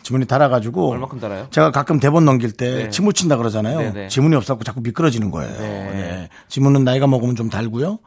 [0.03, 1.47] 지문이 달아가지고 얼마큼 달아요?
[1.49, 2.89] 제가 가끔 대본 넘길 때 네.
[2.89, 3.79] 침 묻힌다 그러잖아요.
[3.79, 4.07] 네, 네.
[4.07, 5.51] 지문이 없어갖고 자꾸 미끄러지는 거예요.
[5.57, 5.67] 네.
[5.93, 6.29] 네.
[6.47, 7.97] 지문은 나이가 먹으면 좀 달고요.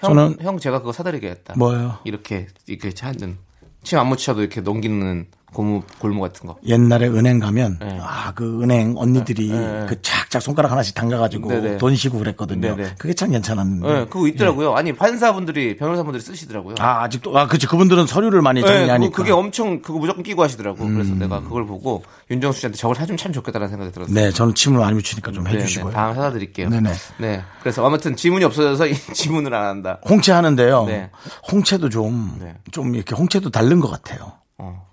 [0.00, 1.54] 형, 저는 형 제가 그거 사드리겠다.
[1.58, 1.98] 뭐예요?
[2.04, 3.36] 이렇게 이렇게 찾는
[3.82, 6.56] 침 안 묻혀도 이렇게 넘기는 고무 골무 같은 거.
[6.66, 7.98] 옛날에 은행 가면 네.
[8.02, 9.86] 아그 은행 언니들이 네.
[9.88, 11.78] 그 착착 손가락 하나씩 담가가지고 네네.
[11.78, 12.76] 돈 쉬고 그랬거든요.
[12.76, 12.90] 네네.
[12.98, 13.88] 그게 참 괜찮았는데.
[13.90, 14.74] 네, 그거 있더라고요.
[14.74, 16.74] 아니 판사분들이 변호사분들이 쓰시더라고요.
[16.78, 19.10] 아 아직도 아 그치 그분들은 서류를 많이 네, 정리하니까.
[19.10, 20.86] 그거- 그게 엄청 그거 무조건 끼고 하시더라고.
[20.86, 24.14] 그래서 내가 그걸 보고 윤정수 씨한테 저걸 사주면 참 좋겠다는 생각이 들었어요.
[24.14, 25.90] 네, 저는 침을 많이 묻히니까 좀 네, 해주시고요.
[25.90, 26.68] 네, 다음에 사다 드릴게요.
[26.68, 26.92] 네네.
[27.18, 27.42] 네.
[27.60, 30.00] 그래서 아무튼 지문이 없어져서 이 지문을 안 한다.
[30.06, 30.84] 홍채 하는데요.
[30.84, 31.10] 네.
[31.50, 32.54] 홍채도 좀, 네.
[32.72, 34.32] 좀 이렇게 홍채도 다른 것 같아요.
[34.58, 34.85] 어.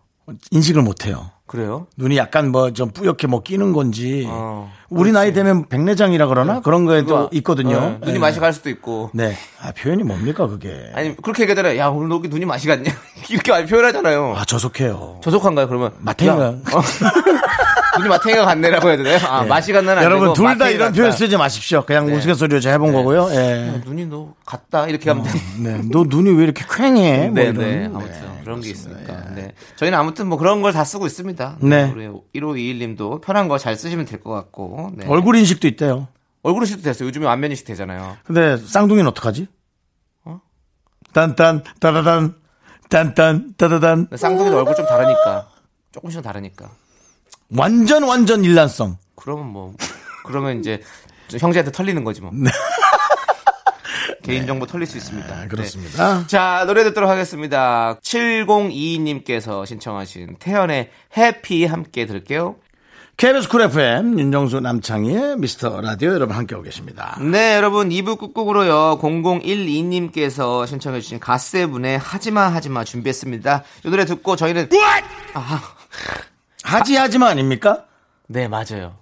[0.51, 1.29] 인식을 못 해요.
[1.45, 1.85] 그래요?
[1.97, 4.25] 눈이 약간 뭐 좀 뿌옇게 뭐 끼는 건지.
[4.27, 7.79] 어, 우리 나이 되면 백내장이라 그러나 그런 거에도 그거, 있거든요.
[7.79, 8.19] 네, 눈이 네.
[8.19, 9.11] 맛이 갈 수도 있고.
[9.13, 9.35] 네.
[9.61, 10.89] 아, 표현이 뭡니까 그게?
[10.95, 11.77] 아니 그렇게 얘기하잖아요.
[11.77, 12.91] 야 오늘 너기 눈이 맛이 갔냐?
[13.29, 14.35] 이렇게 많이 표현하잖아요.
[14.37, 15.19] 아, 저속해요.
[15.23, 15.67] 저속한가요?
[15.67, 16.55] 그러면 마탱이가.
[17.93, 17.97] 야, 어.
[17.99, 19.17] 눈이 마탱이가 갔네라고 해야 되나요?
[19.27, 20.05] 아 맛이 갔나는 안 예.
[20.05, 20.91] 여러분 둘 다 이런.
[20.93, 21.85] 표현 쓰지 마십시오.
[21.85, 22.15] 그냥 네.
[22.15, 23.29] 우스갯소리로 제가 해본 거고요.
[23.31, 23.67] 예.
[23.69, 25.31] 야, 눈이 너 갔다 이렇게 하면 돼.
[25.59, 25.81] 네.
[25.91, 27.25] 너 눈이 왜 이렇게 퀭해?
[27.27, 27.53] 뭐 네, 이런.
[27.57, 27.85] 네.
[27.85, 29.33] 아무튼 그런 게 있으니까.
[29.35, 29.53] 네.
[29.75, 31.57] 저희는 아무튼 뭐 그런 걸 다 쓰고 있습니다.
[31.61, 31.91] 네.
[31.95, 32.07] 우리
[32.41, 34.91] 1521님도 편한 거 잘 쓰시면 될 것 같고.
[34.95, 35.05] 네.
[35.07, 36.07] 얼굴 인식도 있대요.
[36.41, 37.07] 얼굴 인식도 됐어요.
[37.07, 38.17] 요즘에 안면 인식 되잖아요.
[38.25, 39.47] 근데 쌍둥이는 어떡하지?
[40.25, 40.41] 어?
[41.13, 42.35] 딴딴 따다단
[42.89, 45.47] 딴딴 따다단 쌍둥이도 얼굴 좀 다르니까.
[45.93, 46.69] 조금씩은 다르니까.
[47.57, 48.97] 완전 완전 일란성.
[49.15, 49.73] 그러면 뭐
[50.25, 50.81] 그러면 이제
[51.27, 52.31] 좀 형제한테 털리는 거지 뭐.
[54.23, 55.35] 개인정보 털릴 수 있습니다.
[55.35, 55.47] 아, 네.
[55.49, 56.25] 그렇습니다.
[56.27, 57.97] 자, 노래 듣도록 하겠습니다.
[58.01, 62.55] 7022님께서 신청하신 태연의 Happy 함께 들을게요.
[63.17, 67.17] KBS Cool FM 윤정수 남창희의 미스터 라디오 여러분 함께하고 계십니다.
[67.21, 68.97] 네, 여러분 2부 꾹꾹으로요.
[69.01, 73.63] 0012님께서 신청해주신 갓세븐의 하지마 하지마 준비했습니다.
[73.85, 74.69] 이 노래 듣고 저희는
[76.63, 77.83] 하지 하지마 아닙니까?
[78.27, 78.97] 네 맞아요.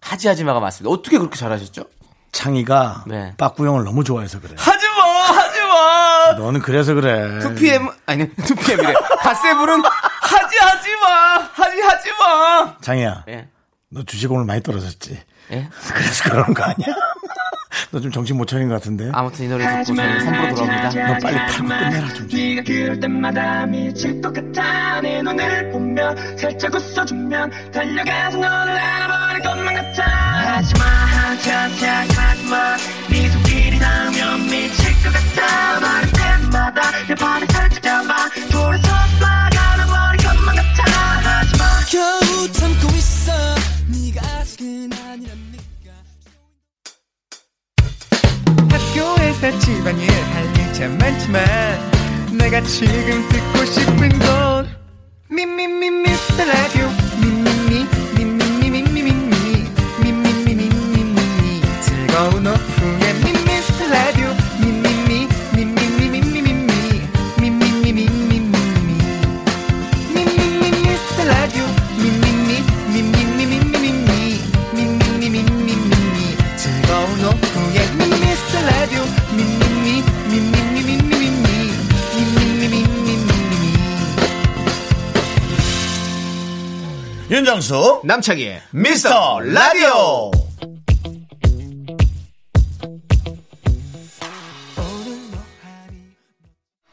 [0.00, 0.92] 하지 하지마가 맞습니다.
[0.92, 1.84] 어떻게 그렇게 잘하셨죠?
[2.32, 3.34] 창희가 네.
[3.36, 4.54] 빠꾸형을 너무 좋아해서 그래.
[4.58, 6.32] 하지마 하지마.
[6.38, 7.38] 너는 그래서 그래.
[7.40, 9.18] 2PM 아니 2PM이래.
[9.20, 11.08] 갓세븐은 하지 하지마
[11.52, 12.76] 하지 하지마.
[12.80, 13.48] 창희야, 예.
[13.90, 15.20] 너 주식 오늘 많이 떨어졌지?
[15.52, 15.68] 예.
[15.92, 16.86] 그래서 그러는 거 아니야?
[17.90, 19.10] 너 좀 정신 못 차린 것 같은데?
[19.12, 21.06] 아무튼 이 노래 듣고 저희는 3부로 돌아옵니다.
[21.12, 22.28] 너 빨리 팔고 끝내라 좀.
[22.32, 29.74] 네가 그럴 때마다 미칠 것 같아 내 눈을 보며 살짝 웃어주면 달려가서 너를 알아버릴 것만
[29.74, 31.56] 같아 하지마 하지마
[32.22, 32.76] 하지마
[52.52, 54.01] 내가 지금 듣고 싶은
[88.12, 90.30] 남창희의 미스터 라디오!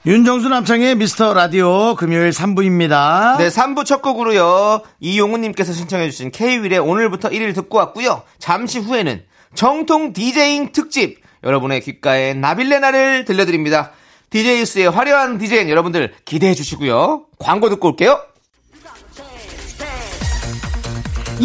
[0.06, 3.38] 윤정수 남창의 미스터 라디오 금요일 3부입니다.
[3.38, 4.82] 네, 3부 첫 곡으로요.
[5.02, 8.24] 이용우님께서 신청해주신 K-윌의 오늘부터 1일 듣고 왔고요.
[8.38, 9.22] 잠시 후에는
[9.56, 13.92] 정통 디제잉 특집 여러분의 귓가에 나빌레나를 들려드립니다.
[14.30, 17.26] DJ스의 화려한 디제잉 여러분들 기대해 주시고요.
[17.40, 18.22] 광고 듣고 올게요.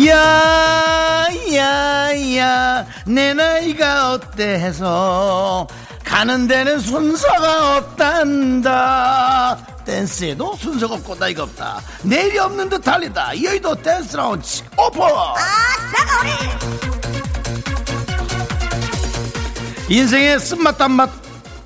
[0.07, 5.69] 야, 야, 야, 내 나이가 어때서
[6.05, 9.57] 가는 데는 순서가 없단다.
[9.85, 11.81] 댄스에도 순서가 없고 나이가 없다.
[12.03, 13.41] 내일이 없는 듯 달리다.
[13.41, 15.03] 여의도 댄스 라운지 오픈!
[19.89, 21.09] 인생의 쓴맛, 단맛,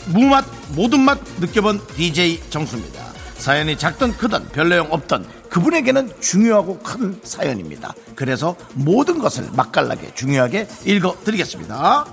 [0.06, 3.06] 무맛, 모든 맛 느껴본 DJ 정수입니다.
[3.38, 7.94] 사연이 작든 크든 별내용 없든 그분에게는 중요하고 큰 사연입니다.
[8.14, 12.06] 그래서 모든 것을 맛깔나게 중요하게 읽어드리겠습니다.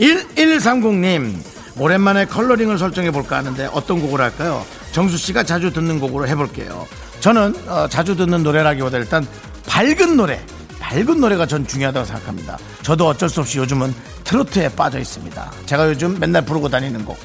[0.00, 1.34] 1130님,
[1.78, 4.64] 오랜만에 컬러링을 설정해 볼까 하는데 어떤 곡을 할까요?
[4.92, 6.86] 정수 씨가 자주 듣는 곡으로 해볼게요.
[7.20, 9.26] 저는 어, 자주 듣는 노래라기보다 일단
[9.66, 10.40] 밝은 노래,
[10.80, 12.58] 밝은 노래가 전 중요하다고 생각합니다.
[12.82, 15.52] 저도 어쩔 수 없이 요즘은 트로트에 빠져 있습니다.
[15.66, 17.18] 제가 요즘 맨날 부르고 다니는 곡.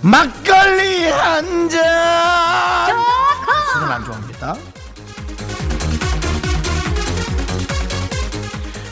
[0.00, 2.96] 막걸리 한 잔!
[3.72, 4.56] 술은 안 좋아합니다.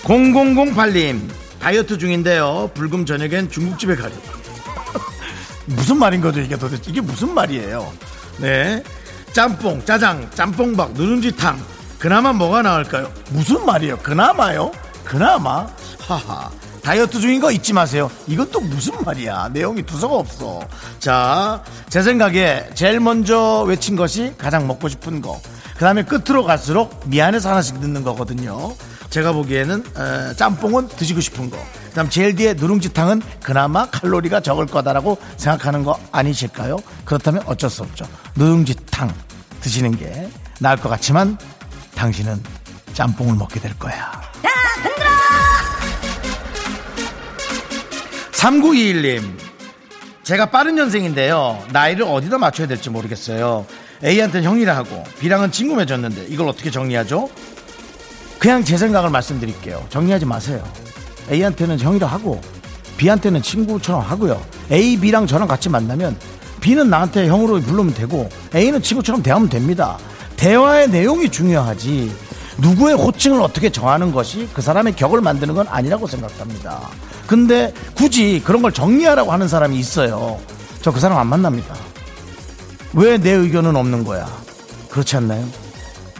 [0.06, 1.20] 0008님,
[1.60, 2.70] 다이어트 중인데요.
[2.74, 4.22] 불금 저녁엔 중국집에 가려고.
[5.66, 6.90] 무슨 말인 거죠, 이게 도대체?
[6.92, 7.92] 이게 무슨 말이에요?
[8.38, 8.84] 네.
[9.32, 11.60] 짬뽕, 짜장, 짬뽕밥, 누룽지탕.
[11.98, 13.12] 그나마 뭐가 나을까요?
[13.30, 13.98] 무슨 말이에요?
[13.98, 14.70] 그나마요?
[15.04, 15.66] 그나마?
[15.98, 16.50] 하하.
[16.84, 18.08] 다이어트 중인 거 잊지 마세요.
[18.52, 19.50] 또 무슨 말이야?
[19.52, 20.60] 내용이 두서가 없어.
[21.00, 25.40] 자, 제 생각에 제일 먼저 외친 것이 가장 먹고 싶은 거.
[25.74, 28.72] 그 다음에 끝으로 갈수록 미안해서 하나씩 넣는 거거든요.
[29.10, 31.56] 제가 보기에는 에, 짬뽕은 드시고 싶은 거.
[31.88, 36.78] 그다음 제일 뒤에 누룽지탕은 그나마 칼로리가 적을 거다라고 생각하는 거 아니실까요?
[37.04, 38.04] 그렇다면 어쩔 수 없죠.
[38.34, 39.12] 누룽지탕
[39.60, 40.28] 드시는 게
[40.60, 41.38] 나을 것 같지만
[41.94, 42.42] 당신은
[42.92, 44.20] 짬뽕을 먹게 될 거야.
[48.32, 49.22] 3921님.
[50.22, 51.64] 제가 빠른 년생인데요.
[51.72, 53.66] 나이를 어디다 맞춰야 될지 모르겠어요.
[54.04, 57.30] A한테는 형이라 하고 B랑은 친구 맺었는데 이걸 어떻게 정리하죠?
[58.38, 59.84] 그냥 제 생각을 말씀드릴게요.
[59.90, 60.62] 정리하지 마세요.
[61.30, 62.40] A한테는 형이라 하고
[62.96, 64.40] B한테는 친구처럼 하고요.
[64.70, 66.16] A, B랑 저랑 같이 만나면
[66.60, 69.98] B는 나한테 형으로 부르면 되고 A는 친구처럼 대하면 됩니다.
[70.36, 72.14] 대화의 내용이 중요하지.
[72.58, 76.80] 누구의 호칭을 어떻게 정하는 것이 그 사람의 격을 만드는 건 아니라고 생각합니다.
[77.26, 80.38] 근데 굳이 그런 걸 정리하라고 하는 사람이 있어요.
[80.82, 81.74] 저 그 사람 안 만납니다.
[82.94, 84.26] 왜 내 의견은 없는 거야?
[84.88, 85.44] 그렇지 않나요?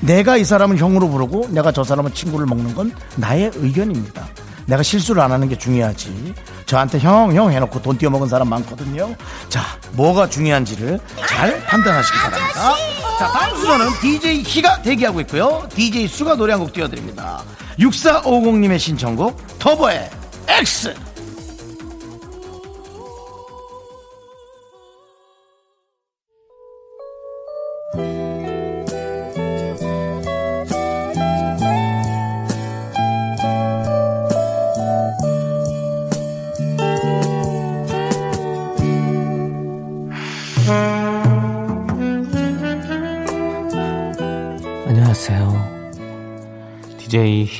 [0.00, 4.26] 내가 이 사람을 형으로 부르고 내가 저 사람은 친구를 먹는 건 나의 의견입니다.
[4.66, 6.34] 내가 실수를 안 하는 게 중요하지.
[6.66, 9.14] 저한테 형, 형 해놓고 돈 띄어먹은 사람 많거든요.
[9.48, 12.74] 자, 뭐가 중요한지를 잘 판단하시기 바랍니다.
[13.18, 15.66] 자, 다음 순서는 DJ 희가 대기하고 있고요.
[15.74, 17.42] DJ 수가 노래 한 곡 띄워드립니다.
[17.78, 20.10] 6450님의 신청곡, 터보의
[20.48, 20.94] X!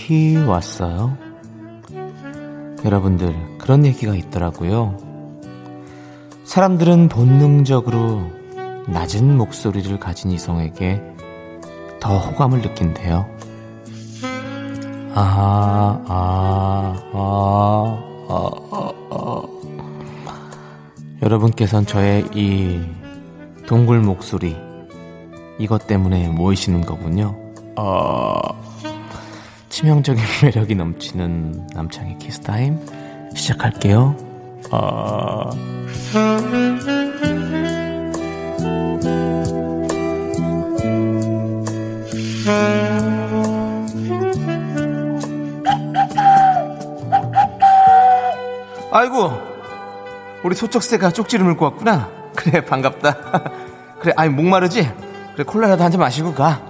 [0.09, 1.19] 희 왔어요.
[2.85, 4.97] 여러분들, 그런 얘기가 있더라고요.
[6.45, 8.23] 사람들은 본능적으로
[8.87, 11.03] 낮은 목소리를 가진 이성에게
[11.99, 13.27] 더 호감을 느낀대요.
[15.13, 19.43] 아, 아, 아, 아, 아, 아.
[21.21, 22.81] 여러분께선 저의 이
[23.67, 24.55] 동굴 목소리,
[25.59, 27.35] 이것 때문에 모이시는 거군요.
[27.77, 28.67] 어...
[29.77, 32.81] 치명적인 매력이 넘치는 남창희의 키스타임
[33.35, 34.17] 시작할게요.
[34.71, 35.51] 어...
[48.93, 49.31] 아이고,
[50.43, 52.09] 우리 소쩍새가 쪽지를 물고 왔구나.
[52.35, 53.51] 그래, 반갑다.
[54.01, 54.91] 그래, 아니, 목마르지?
[55.35, 56.66] 그래, 콜라라도 한 잔 마시고 가.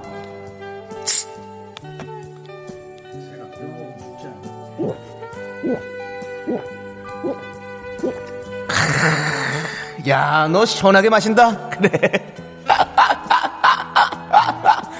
[10.08, 11.68] 야, 너 시원하게 마신다?
[11.70, 11.90] 그래.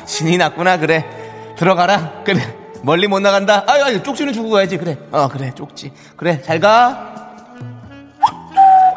[0.07, 1.05] 신이 났구나, 그래.
[1.57, 2.23] 들어가라.
[2.25, 2.43] 그래.
[2.83, 3.65] 멀리 못 나간다.
[3.67, 4.79] 아유, 아유, 쪽지는 주고 가야지.
[4.79, 4.97] 그래.
[5.13, 5.93] 어, 그래, 쪽지.
[6.17, 7.15] 그래, 잘 가.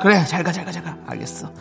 [0.01, 0.95] 그래, 잘 가, 잘 가, 잘 가.
[1.07, 1.51] 알겠어.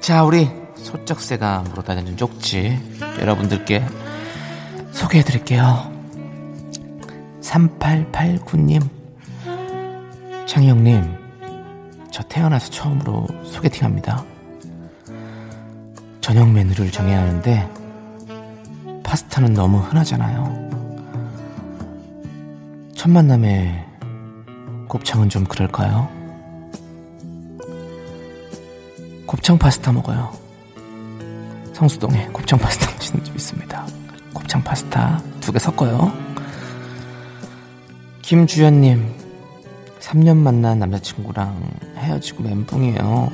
[0.00, 2.98] 자, 우리 소쩍새가 물어다니는 쪽지.
[3.20, 3.84] 여러분들께
[4.92, 5.92] 소개해 드릴게요.
[7.42, 8.88] 3889님.
[10.46, 11.16] 창희형님,
[12.14, 14.24] 저 태어나서 처음으로 소개팅 합니다.
[16.20, 17.68] 저녁 메뉴를 정해야 하는데,
[19.02, 20.70] 파스타는 너무 흔하잖아요.
[22.94, 23.84] 첫 만남에
[24.86, 26.08] 곱창은 좀 그럴까요?
[29.26, 30.30] 곱창 파스타 먹어요.
[31.72, 33.86] 성수동에 곱창 파스타 맛있는 집 있습니다.
[34.32, 36.12] 곱창 파스타 두 개 섞어요.
[38.22, 39.12] 김주연님,
[39.98, 43.30] 3년 만난 남자친구랑 헤어지고 멘붕이에요.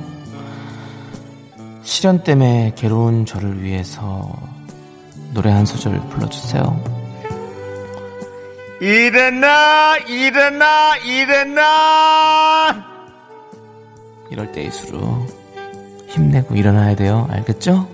[1.83, 4.31] 시련 때문에 괴로운 저를 위해서
[5.33, 6.83] 노래 한 소절 불러주세요.
[8.81, 12.85] 일어나, 일어나, 일어나!
[14.29, 15.27] 이럴 때일수록
[16.07, 17.27] 힘내고 일어나야 돼요.
[17.29, 17.87] 알겠죠?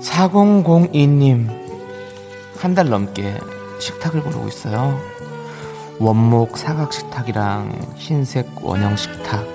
[0.00, 1.48] 4002님,
[2.58, 3.34] 한 달 넘게
[3.80, 4.98] 식탁을 고르고 있어요.
[6.00, 9.46] 원목 사각 식탁이랑 흰색 원형 식탁.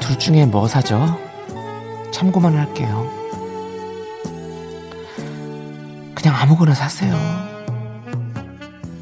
[0.00, 1.18] 둘 중에 뭐 사죠?
[2.12, 3.06] 참고만 할게요.
[6.14, 7.14] 그냥 아무거나 사세요.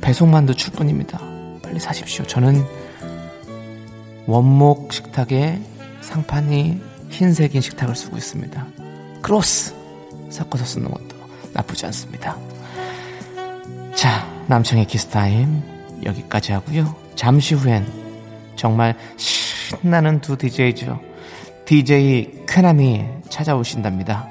[0.00, 1.20] 배송만 더 늦출 뿐입니다.
[1.62, 2.26] 빨리 사십시오.
[2.26, 2.64] 저는
[4.26, 5.60] 원목 식탁에
[6.00, 8.66] 상판이 흰색인 식탁을 쓰고 있습니다.
[9.22, 9.76] 크로스
[10.30, 11.16] 섞어서 쓰는 것도
[11.52, 12.36] 나쁘지 않습니다.
[13.94, 15.75] 자, 남창희의 키스타임
[16.06, 16.94] 여기까지 하고요.
[17.14, 17.86] 잠시 후엔
[18.56, 21.00] 정말 신나는 두 DJ죠.
[21.66, 24.28] DJ 쾌남이 찾아오신답니다.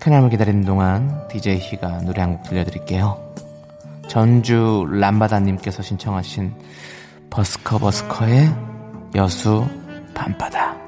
[0.00, 3.18] 쾌남을 기다리는 동안 DJ 희가 노래 한 곡 들려드릴게요.
[4.08, 6.54] 전주 람바다님께서 신청하신
[7.30, 8.54] 버스커 버스커의
[9.16, 9.66] 여수
[10.14, 10.85] 밤바다.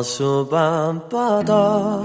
[0.00, 2.02] 여수 밤바다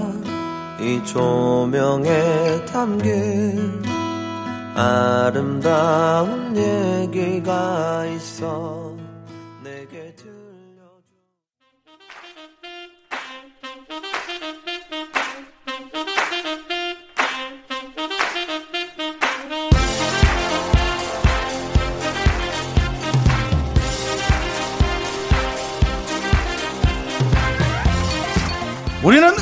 [0.78, 3.82] 이 조명에 담긴
[4.74, 8.85] 아름다운 얘기가 있어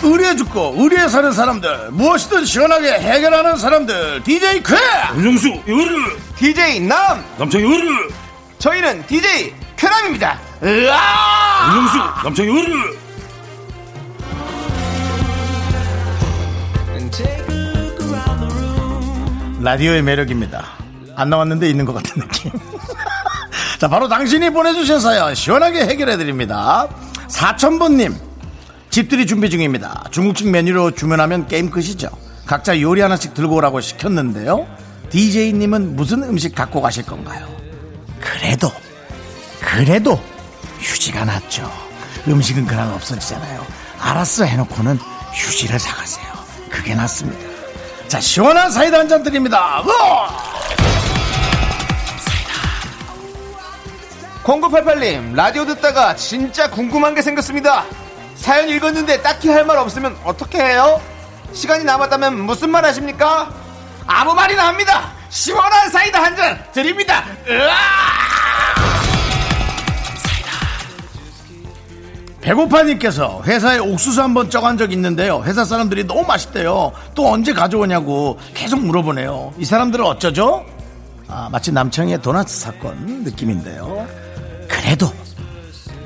[0.05, 4.77] 의리에 죽고 의리에 사는 사람들 무엇이든 시원하게 해결하는 사람들 DJ 쾌
[5.17, 7.25] 윤정수 요르 DJ 남!
[7.38, 8.09] 남창 요르
[8.59, 10.38] 저희는 DJ 쾌남입니다.
[10.62, 11.75] 으아!
[11.75, 13.05] 윤정수 남창희 으르
[19.64, 20.62] 라디오의 매력입니다.
[21.17, 22.53] 안 나왔는데 있는 것 같은 느낌.
[23.81, 26.87] 자, 바로 당신이 보내주신 사연 시원하게 해결해드립니다.
[27.29, 28.14] 4000번님,
[28.94, 30.04] 집들이 준비 중입니다.
[30.12, 32.09] 중국식 메뉴로 주문하면 게임 끝이죠.
[32.46, 34.68] 각자 요리 하나씩 들고 오라고 시켰는데요.
[35.11, 37.44] DJ님은 무슨 음식 갖고 가실 건가요?
[38.20, 38.70] 그래도,
[39.61, 40.22] 그래도
[40.78, 41.68] 휴지가 낫죠.
[42.28, 43.66] 음식은 그날 없어지잖아요.
[43.98, 45.00] 알았어 해놓고는
[45.33, 46.26] 휴지를 사가세요.
[46.70, 47.44] 그게 낫습니다.
[48.07, 49.83] 자, 시원한 사이다 한 잔 드립니다.
[49.85, 50.28] 으아!
[54.44, 57.87] 0988님, 라디오 듣다가 진짜 궁금한 게 생겼습니다.
[58.44, 61.00] 사연 읽었는데 딱히 할 말 없으면 어떻게 해요?
[61.54, 63.50] 시간이 남았다면 무슨 말 하십니까?
[64.07, 65.12] 아무 말이나 합니다!
[65.30, 67.24] 시원한 사이다 한 잔 드립니다!
[67.48, 68.74] 으아!
[72.42, 75.42] 배고파님께서 회사에 옥수수 한 번 쪄간 적 있는데요.
[75.46, 76.92] 회사 사람들이 너무 맛있대요.
[77.14, 79.54] 또 언제 가져오냐고 계속 물어보네요.
[79.57, 80.66] 이 사람들은 어쩌죠?
[81.28, 84.07] 아, 마치 남창의 도넛 사건 느낌인데요.
[84.68, 85.11] 그래도,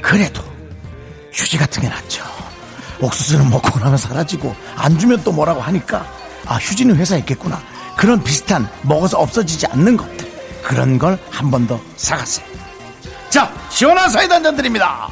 [0.01, 0.40] 그래도
[1.33, 2.25] 휴지 같은 게 낫죠.
[3.01, 6.07] 옥수수는 먹고 나면 사라지고 안 주면 또 뭐라고 하니까
[6.47, 7.61] 아, 휴지는 회사에 있겠구나.
[7.97, 10.29] 그런 비슷한 먹어서 없어지지 않는 것들.
[10.62, 12.47] 그런 걸 한 번 더 사가세요.
[13.31, 15.09] 자, 시원한 사이다 한잔 드립니다.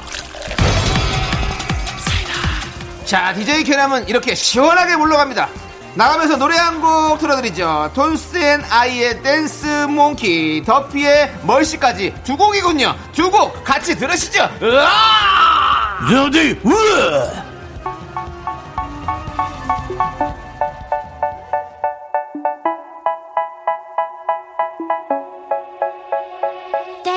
[3.05, 5.48] 자, DJ 캐남은 이렇게 시원하게 물러갑니다.
[5.94, 7.90] 나가면서 노래 한 곡 틀어드리죠.
[8.37, 12.94] and I의 Dance Monkey, Duffy의 Mercy까지 두 곡이군요.
[13.12, 14.48] 두 곡 같이 들으시죠.
[14.62, 15.65] 으아!
[15.98, 16.04] They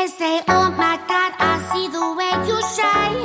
[0.08, 3.22] say, oh my God, I see the way you shine.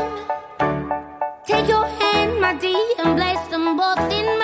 [1.47, 3.17] Take your hand, my dear, and
[3.51, 4.44] them both in my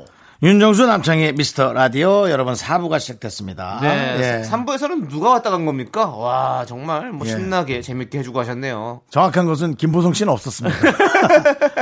[0.43, 4.17] 윤정수 남창의 미스터 라디오 여러분 4부가 시작됐습니다 네.
[4.19, 4.49] 예.
[4.49, 6.07] 3부에서는 누가 왔다 간 겁니까?
[6.07, 7.31] 와, 정말 뭐 예.
[7.31, 9.01] 신나게 재밌게 해주고 하셨네요.
[9.11, 10.77] 정확한 것은 김보성 씨는 없었습니다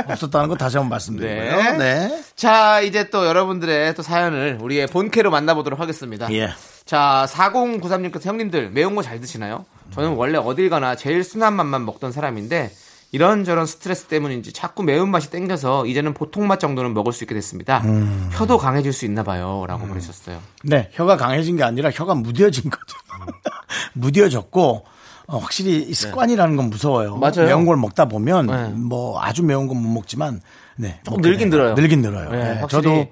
[0.12, 1.78] 없었다는 거 다시 한번 말씀드리고요 네.
[1.78, 2.22] 네.
[2.36, 6.30] 자, 이제 또 여러분들의 또 사연을 우리의 본캐로 만나보도록 하겠습니다.
[6.34, 6.50] 예.
[6.84, 9.64] 자, 4093님께서 형님들 매운 거 잘 드시나요?
[9.94, 12.70] 저는 원래 어딜 가나 제일 순한 맛만 먹던 사람인데
[13.12, 17.82] 이런저런 스트레스 때문인지 자꾸 매운맛이 땡겨서 이제는 보통 맛 정도는 먹을 수 있게 됐습니다.
[18.32, 19.64] 혀도 강해질 수 있나 봐요.
[19.66, 20.38] 라고 보내셨어요.
[20.62, 22.96] 네, 혀가 강해진 게 아니라 혀가 무뎌진 거죠.
[23.94, 24.84] 무뎌졌고
[25.26, 27.14] 어, 확실히 이 습관이라는 건 무서워요.
[27.14, 27.20] 네.
[27.20, 27.46] 맞아요.
[27.46, 28.68] 매운 걸 먹다 보면 네.
[28.68, 30.40] 뭐 아주 매운 건 못 먹지만
[30.76, 31.60] 네, 조금 먹게 늘긴 돼요.
[31.62, 31.74] 늘어요.
[31.74, 32.30] 늘긴 늘어요.
[32.30, 32.66] 네, 네.
[32.68, 33.08] 저도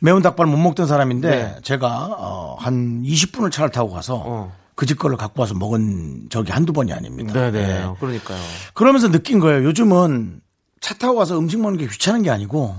[0.00, 1.56] 매운 닭발 못 먹던 사람인데 네.
[1.62, 4.52] 제가 어, 한 20분을 차를 타고 가서 어.
[4.78, 7.32] 그집 거를 갖고 와서 먹은 적이 한두 번이 아닙니다.
[7.32, 7.66] 네네.
[7.66, 7.84] 네.
[7.98, 8.38] 그러니까요.
[8.74, 9.64] 그러면서 느낀 거예요.
[9.64, 10.40] 요즘은
[10.80, 12.76] 차 타고 가서 음식 먹는 게 귀찮은 게 아니고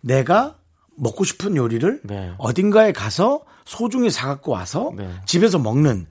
[0.00, 0.54] 내가
[0.96, 2.32] 먹고 싶은 요리를 네.
[2.38, 5.10] 어딘가에 가서 소중히 사갖고 와서 네.
[5.26, 6.06] 집에서 먹는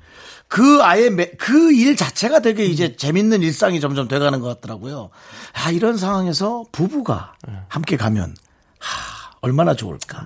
[0.48, 5.10] 그 아예 그 일 자체가 되게 이제 재밌는 일상이 점점 돼가는 것 같더라고요.
[5.54, 7.34] 아 이런 상황에서 부부가
[7.68, 8.36] 함께 가면
[8.78, 10.24] 하, 얼마나 좋을까.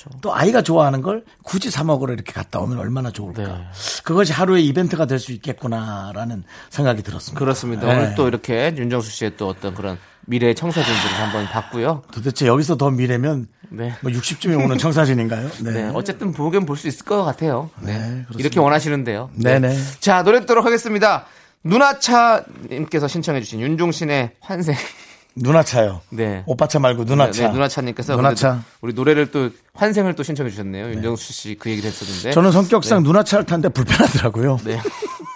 [0.00, 0.18] 네, 좋죠.
[0.20, 3.42] 또 아이가 좋아하는 걸 굳이 사 먹으러 이렇게 갔다 오면 얼마나 좋을까.
[3.42, 3.66] 네.
[4.04, 7.38] 그것이 하루의 이벤트가 될 수 있겠구나라는 생각이 들었습니다.
[7.38, 7.86] 그렇습니다.
[7.86, 7.92] 네.
[7.94, 12.02] 오늘 또 이렇게 윤정수 씨의 또 어떤 그런 미래 청사진들을 한번 봤고요.
[12.12, 13.94] 도대체 여기서 더 미래면 네.
[14.00, 15.50] 뭐 60쯤에 오는 청사진인가요?
[15.62, 15.72] 네.
[15.72, 17.68] 네, 어쨌든 보긴 볼 수 있을 것 같아요.
[17.80, 17.92] 네.
[17.92, 18.26] 그렇습니다.
[18.38, 19.30] 이렇게 원하시는데요.
[19.34, 19.76] 네네.
[20.00, 21.26] 자, 노래 듣도록 하겠습니다.
[21.64, 24.74] 누나차님께서 신청해주신 윤종신의 환생.
[25.42, 26.00] 누나 차요.
[26.10, 26.42] 네.
[26.46, 27.46] 오빠 차 말고 누나 차.
[27.48, 28.50] 네, 누나차님께서 누나차.
[28.52, 30.90] 근데 우리 노래를 또 환생을 또 신청해 주셨네요.
[30.90, 32.32] 윤정수 씨 그 얘기를 했었는데.
[32.32, 34.58] 저는 성격상 누나 차를 타는데 불편하더라고요.
[34.64, 34.78] 네.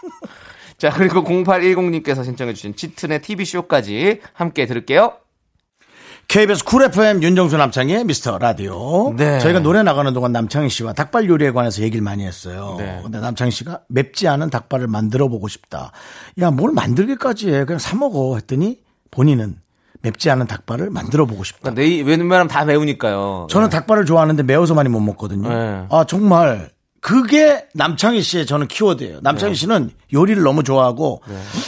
[0.78, 5.14] 자, 그리고 0810님께서 신청해 주신 짙은의 TV쇼까지 함께 들을게요.
[6.26, 9.12] KBS Cool FM 윤정수 남창희의 미스터 라디오.
[9.16, 9.38] 네.
[9.40, 12.76] 저희가 노래 나가는 동안 남창희 씨와 닭발 요리에 관해서 얘기를 많이 했어요.
[12.78, 12.98] 네.
[13.02, 15.92] 근데 남창희 씨가 맵지 않은 닭발을 만들어 보고 싶다.
[16.40, 17.64] 야, 뭘 만들기까지 해.
[17.66, 18.36] 그냥 사 먹어.
[18.36, 18.80] 했더니
[19.10, 19.56] 본인은
[20.04, 21.70] 맵지 않은 닭발을 만들어 보고 싶다.
[21.70, 23.46] 그러니까 내, 웬만하면 다 매우니까요.
[23.50, 25.48] 저는 닭발을 좋아하는데 매워서 많이 못 먹거든요.
[25.48, 25.86] 네.
[25.90, 29.20] 아, 정말 그게 남창희 씨의 저는 키워드예요.
[29.22, 29.58] 남창희 네.
[29.58, 31.22] 씨는 요리를 너무 좋아하고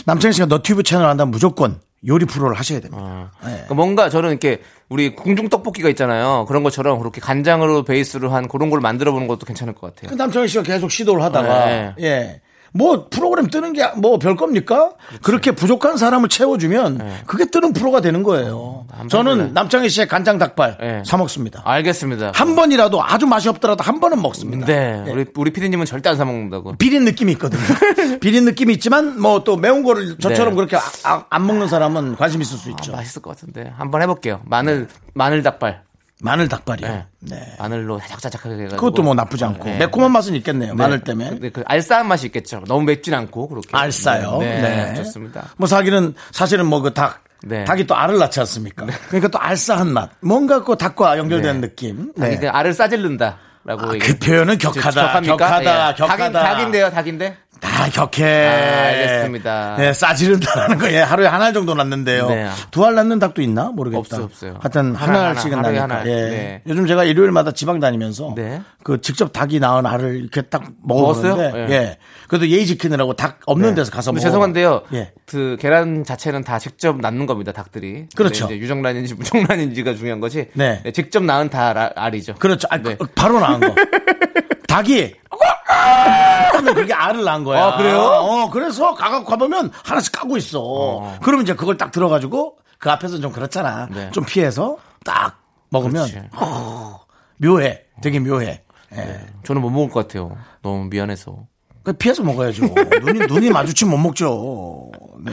[0.04, 3.02] 남창희 씨가 너튜브 채널 한다면 무조건 요리 프로를 하셔야 됩니다.
[3.02, 3.30] 어.
[3.42, 3.52] 네.
[3.52, 6.44] 그러니까 뭔가 저는 이렇게 우리 궁중 떡볶이가 있잖아요.
[6.46, 10.10] 그런 것처럼 그렇게 간장으로 베이스로 한 그런 걸 만들어 보는 것도 괜찮을 것 같아요.
[10.10, 11.94] 그 남창희 씨가 계속 시도를 하다가 네.
[12.00, 12.40] 예.
[12.76, 14.90] 뭐 프로그램 뜨는 게 뭐 별 겁니까?
[15.22, 18.84] 그렇게 부족한 사람을 채워주면 그게 뜨는 프로가 되는 거예요.
[18.90, 18.96] 네.
[18.96, 19.54] 한번 저는.
[19.54, 21.02] 남창희 씨의 간장 닭발 네.
[21.04, 21.62] 사 먹습니다.
[21.64, 22.32] 알겠습니다.
[22.34, 24.66] 한 번이라도 아주 맛이 없더라도 한 번은 먹습니다.
[24.66, 25.10] 네, 예.
[25.12, 26.76] 우리 우리 피디님은 절대 안 사 먹는다고.
[26.76, 27.62] 비린 느낌이 있거든요.
[28.20, 30.56] 비린 느낌이 있지만 뭐 또 매운 거를 저처럼 네.
[30.56, 32.92] 그렇게 아- 아- 안 먹는 사람은 관심 있을 수 있죠.
[32.92, 34.40] 맛있을 것 같은데 한번 해볼게요.
[34.44, 35.82] 마늘 마늘 닭발.
[36.22, 36.88] 마늘 닭발이요.
[36.88, 37.06] 네.
[37.20, 37.54] 네.
[37.58, 38.80] 마늘로 자작자작하게 해가지고.
[38.80, 39.76] 그것도 뭐 나쁘지 않고 네.
[39.78, 40.74] 매콤한 맛은 있겠네요.
[40.74, 41.28] 마늘 때문에.
[41.30, 42.62] 근데 그 알싸한 맛이 있겠죠.
[42.66, 43.68] 너무 맵진 않고 그렇게.
[43.72, 44.38] 알싸요.
[44.38, 44.94] 네, 네.
[44.94, 45.48] 좋습니다.
[45.58, 47.24] 뭐 사기는 사실은 뭐 그 닭.
[47.44, 47.64] 네.
[47.64, 48.86] 닭이 또 알을 낳지 않습니까?
[49.08, 50.10] 그러니까 또 알싸한 맛.
[50.20, 51.68] 뭔가 그 닭과 연결되는 네.
[51.68, 52.12] 느낌.
[52.14, 52.38] 닭이 네.
[52.38, 53.90] 그냥 알을 싸질른다 라고.
[53.90, 54.90] 아, 얘기- 그 표현은 격하다.
[54.90, 55.36] 격합니까?
[55.36, 55.90] 격하다.
[55.90, 55.94] 예.
[55.94, 56.16] 격하다.
[56.16, 57.36] 닭인, 닭인데요, 닭인데.
[57.60, 58.46] 다 격해.
[58.46, 59.76] 아, 알겠습니다.
[59.78, 60.90] 네, 싸지른다는 거.
[60.92, 62.28] 예, 하루에 한 알 정도 낳는데요.
[62.28, 62.48] 네.
[62.70, 63.70] 두알 낳는 닭도 있나?
[63.70, 64.00] 모르겠다.
[64.00, 64.58] 없어요, 없어요.
[64.60, 65.82] 하여튼 한 알씩은 나니까.
[65.84, 66.00] 하나.
[66.06, 66.10] 예.
[66.10, 66.62] 네.
[66.66, 68.60] 요즘 제가 일요일마다 지방 다니면서 네.
[68.82, 71.38] 그 직접 닭이 낳은 알을 이렇게 딱 먹었어요?
[71.38, 71.66] 예.
[71.70, 71.98] 예.
[72.28, 74.20] 그래도 예의 지키느라고 닭 없는 데서 가서 먹어.
[74.22, 74.82] 죄송한데요.
[74.94, 75.12] 예.
[75.26, 78.06] 그 계란 자체는 다 직접 낳는 겁니다, 닭들이.
[78.16, 78.48] 그렇죠.
[78.50, 80.48] 유정란인지 무정란인지가 중요한 거지.
[80.54, 80.82] 네.
[80.92, 82.34] 직접 낳은 다 알- 알이죠.
[82.34, 82.66] 그렇죠.
[82.70, 82.96] 아, 네.
[82.96, 83.74] 그, 바로 낳은 거.
[84.66, 85.14] 닭이
[86.54, 87.64] 하면 그게 알을 낳은 거야.
[87.64, 87.98] 아, 그래요?
[88.00, 91.18] 어, 그래서 가가 가보면 하나씩 까고 있어.
[91.22, 93.88] 그러면 이제 그걸 딱 들어가지고 그 앞에서 좀 그렇잖아.
[93.90, 94.10] 네.
[94.12, 95.38] 좀 피해서 딱
[95.70, 96.08] 먹으면.
[96.32, 97.00] 어,
[97.38, 97.82] 묘해.
[98.02, 98.62] 되게 묘해.
[98.94, 99.26] 예.
[99.44, 100.36] 저는 못 먹을 것 같아요.
[100.62, 101.36] 너무 미안해서.
[101.82, 102.64] 그 피해서 먹어야죠.
[103.02, 104.90] 눈이 눈이 마주치면 못 먹죠.
[105.24, 105.32] 네.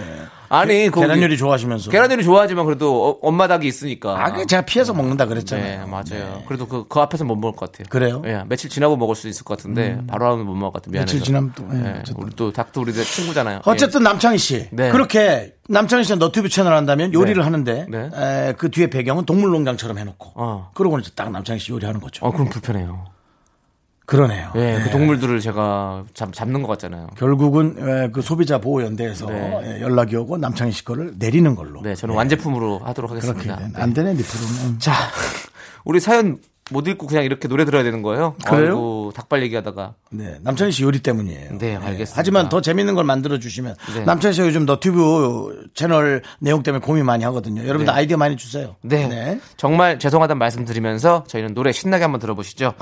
[0.56, 1.90] 아니, 거기- 계란 요리 좋아하시면서.
[1.92, 4.24] 계란 요리 좋아하지만 그래도 어- 엄마 닭이 있으니까.
[4.24, 5.88] 아, 그 제가 피해서 먹는다 네, 그랬잖아요.
[5.88, 6.04] 맞아요.
[6.10, 6.44] 네.
[6.48, 7.88] 그래도 그, 그 앞에서 못 먹을 것 같아요.
[7.90, 8.22] 그래요?
[8.24, 8.30] 음.
[8.30, 10.92] 예, 며칠 지나고 먹을 수 있을 것 같은데, 바로 하면 못 먹을 것 같아요.
[10.94, 11.14] 미안해서.
[11.14, 12.04] 며칠 지나면 또, 예, 예.
[12.16, 13.62] 우리 또 닭도 우리들 친구잖아요.
[13.66, 14.90] 어쨌든 남창희 씨 네.
[14.92, 17.44] 그렇게 남창희 씨가 너튜브 채널 한다면 요리를 네.
[17.44, 18.10] 하는데 네.
[18.50, 20.72] 에, 그 뒤에 배경은 동물농장처럼 해놓고 어.
[20.74, 22.26] 그러고 이제 딱 남창희 씨 요리하는 거죠.
[22.26, 22.28] 예.
[22.28, 23.06] 어, 그럼 불편해요.
[24.06, 24.52] 그러네요.
[24.56, 24.82] 예, 네.
[24.84, 27.08] 그 동물들을 제가 잡, 잡는 것 같잖아요.
[27.18, 29.62] 결국은 에, 그 소비자 보호 연대에서 네.
[29.78, 31.82] 에, 연락이 오고 남창희 씨 거를 내리는 걸로.
[31.82, 33.58] 네, 저는 완제품으로 하도록 그렇게 하겠습니다.
[33.60, 33.82] 된- 네.
[33.82, 34.80] 안 되네 니 프로는.
[34.80, 34.92] 자,
[35.86, 36.40] 우리 사연
[36.72, 38.36] 못 읽고 그냥 이렇게 노래 들어야 되는 거예요?
[38.46, 38.68] 그래요?
[38.72, 39.96] 아이고, 닭발 얘기하다가.
[40.12, 41.58] 네, 남창희 씨 요리 때문이에요.
[41.58, 42.14] 네, 알겠습니다.
[42.16, 44.06] 하지만 더 재밌는 걸 만들어 주시면 네.
[44.06, 47.62] 남창희 씨가 요즘 너튜브 채널 내용 때문에 고민 많이 하거든요.
[47.64, 47.92] 여러분들 네.
[47.92, 48.76] 아이디어 많이 주세요.
[48.82, 49.40] 네.
[49.58, 52.74] 정말 죄송하다는 말씀 드리면서 저희는 노래 신나게 한번 들어보시죠.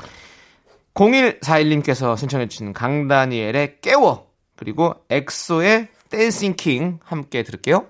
[0.94, 7.86] 0141님께서 신청해 주신 강다니엘의 깨워, 그리고 EXO의 Dancing King 함께 들을게요.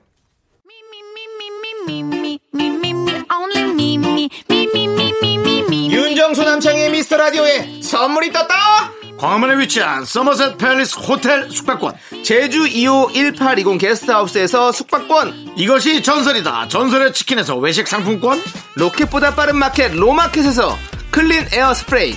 [5.70, 8.92] 윤정수 남창희의 미스터 라디오에 선물이 떴다!
[9.18, 11.94] 광화문에 위치한 Somerset Palace 호텔 숙박권.
[12.24, 16.68] 제주 2호 1820 게스트하우스에서 숙박권, 이것이 전설이다.
[16.68, 18.40] 전설의 치킨에서 외식 상품권.
[18.74, 20.76] 로켓보다 빠른 마켓 로마켓에서
[21.10, 22.16] clean air 스프레이,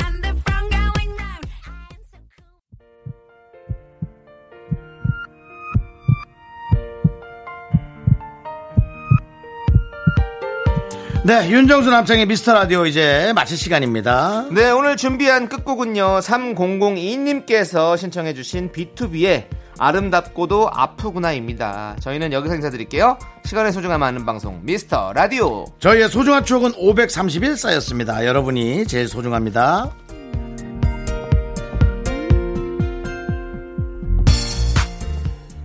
[11.23, 14.47] 네, 윤정수 남창의 미스터 라디오 이제 마칠 시간입니다.
[14.51, 19.45] 네, 오늘 준비한 끝곡은요, 3002님께서 신청해주신 B2B의
[19.77, 21.97] 아름답고도 아프구나입니다.
[21.99, 23.19] 저희는 여기서 인사드릴게요.
[23.45, 25.65] 시간의 소중함 아는 방송, 미스터 라디오.
[25.77, 28.25] 저희의 소중한 추억은 530일 쌓였습니다.
[28.25, 29.91] 여러분이 제일 소중합니다.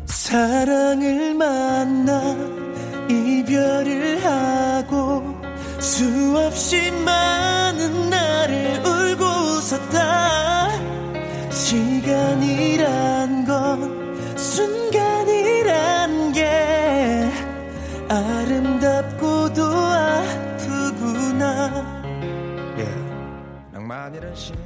[0.04, 2.36] 사랑을 만나
[3.08, 5.35] 이별을 하고
[5.86, 10.68] 수없이 많은 날을 울고 웃었다
[11.52, 17.30] 시간이란 건 순간이란 게
[18.08, 21.24] 아름답고도 아프구나.
[23.72, 24.65] 낭만이란 시간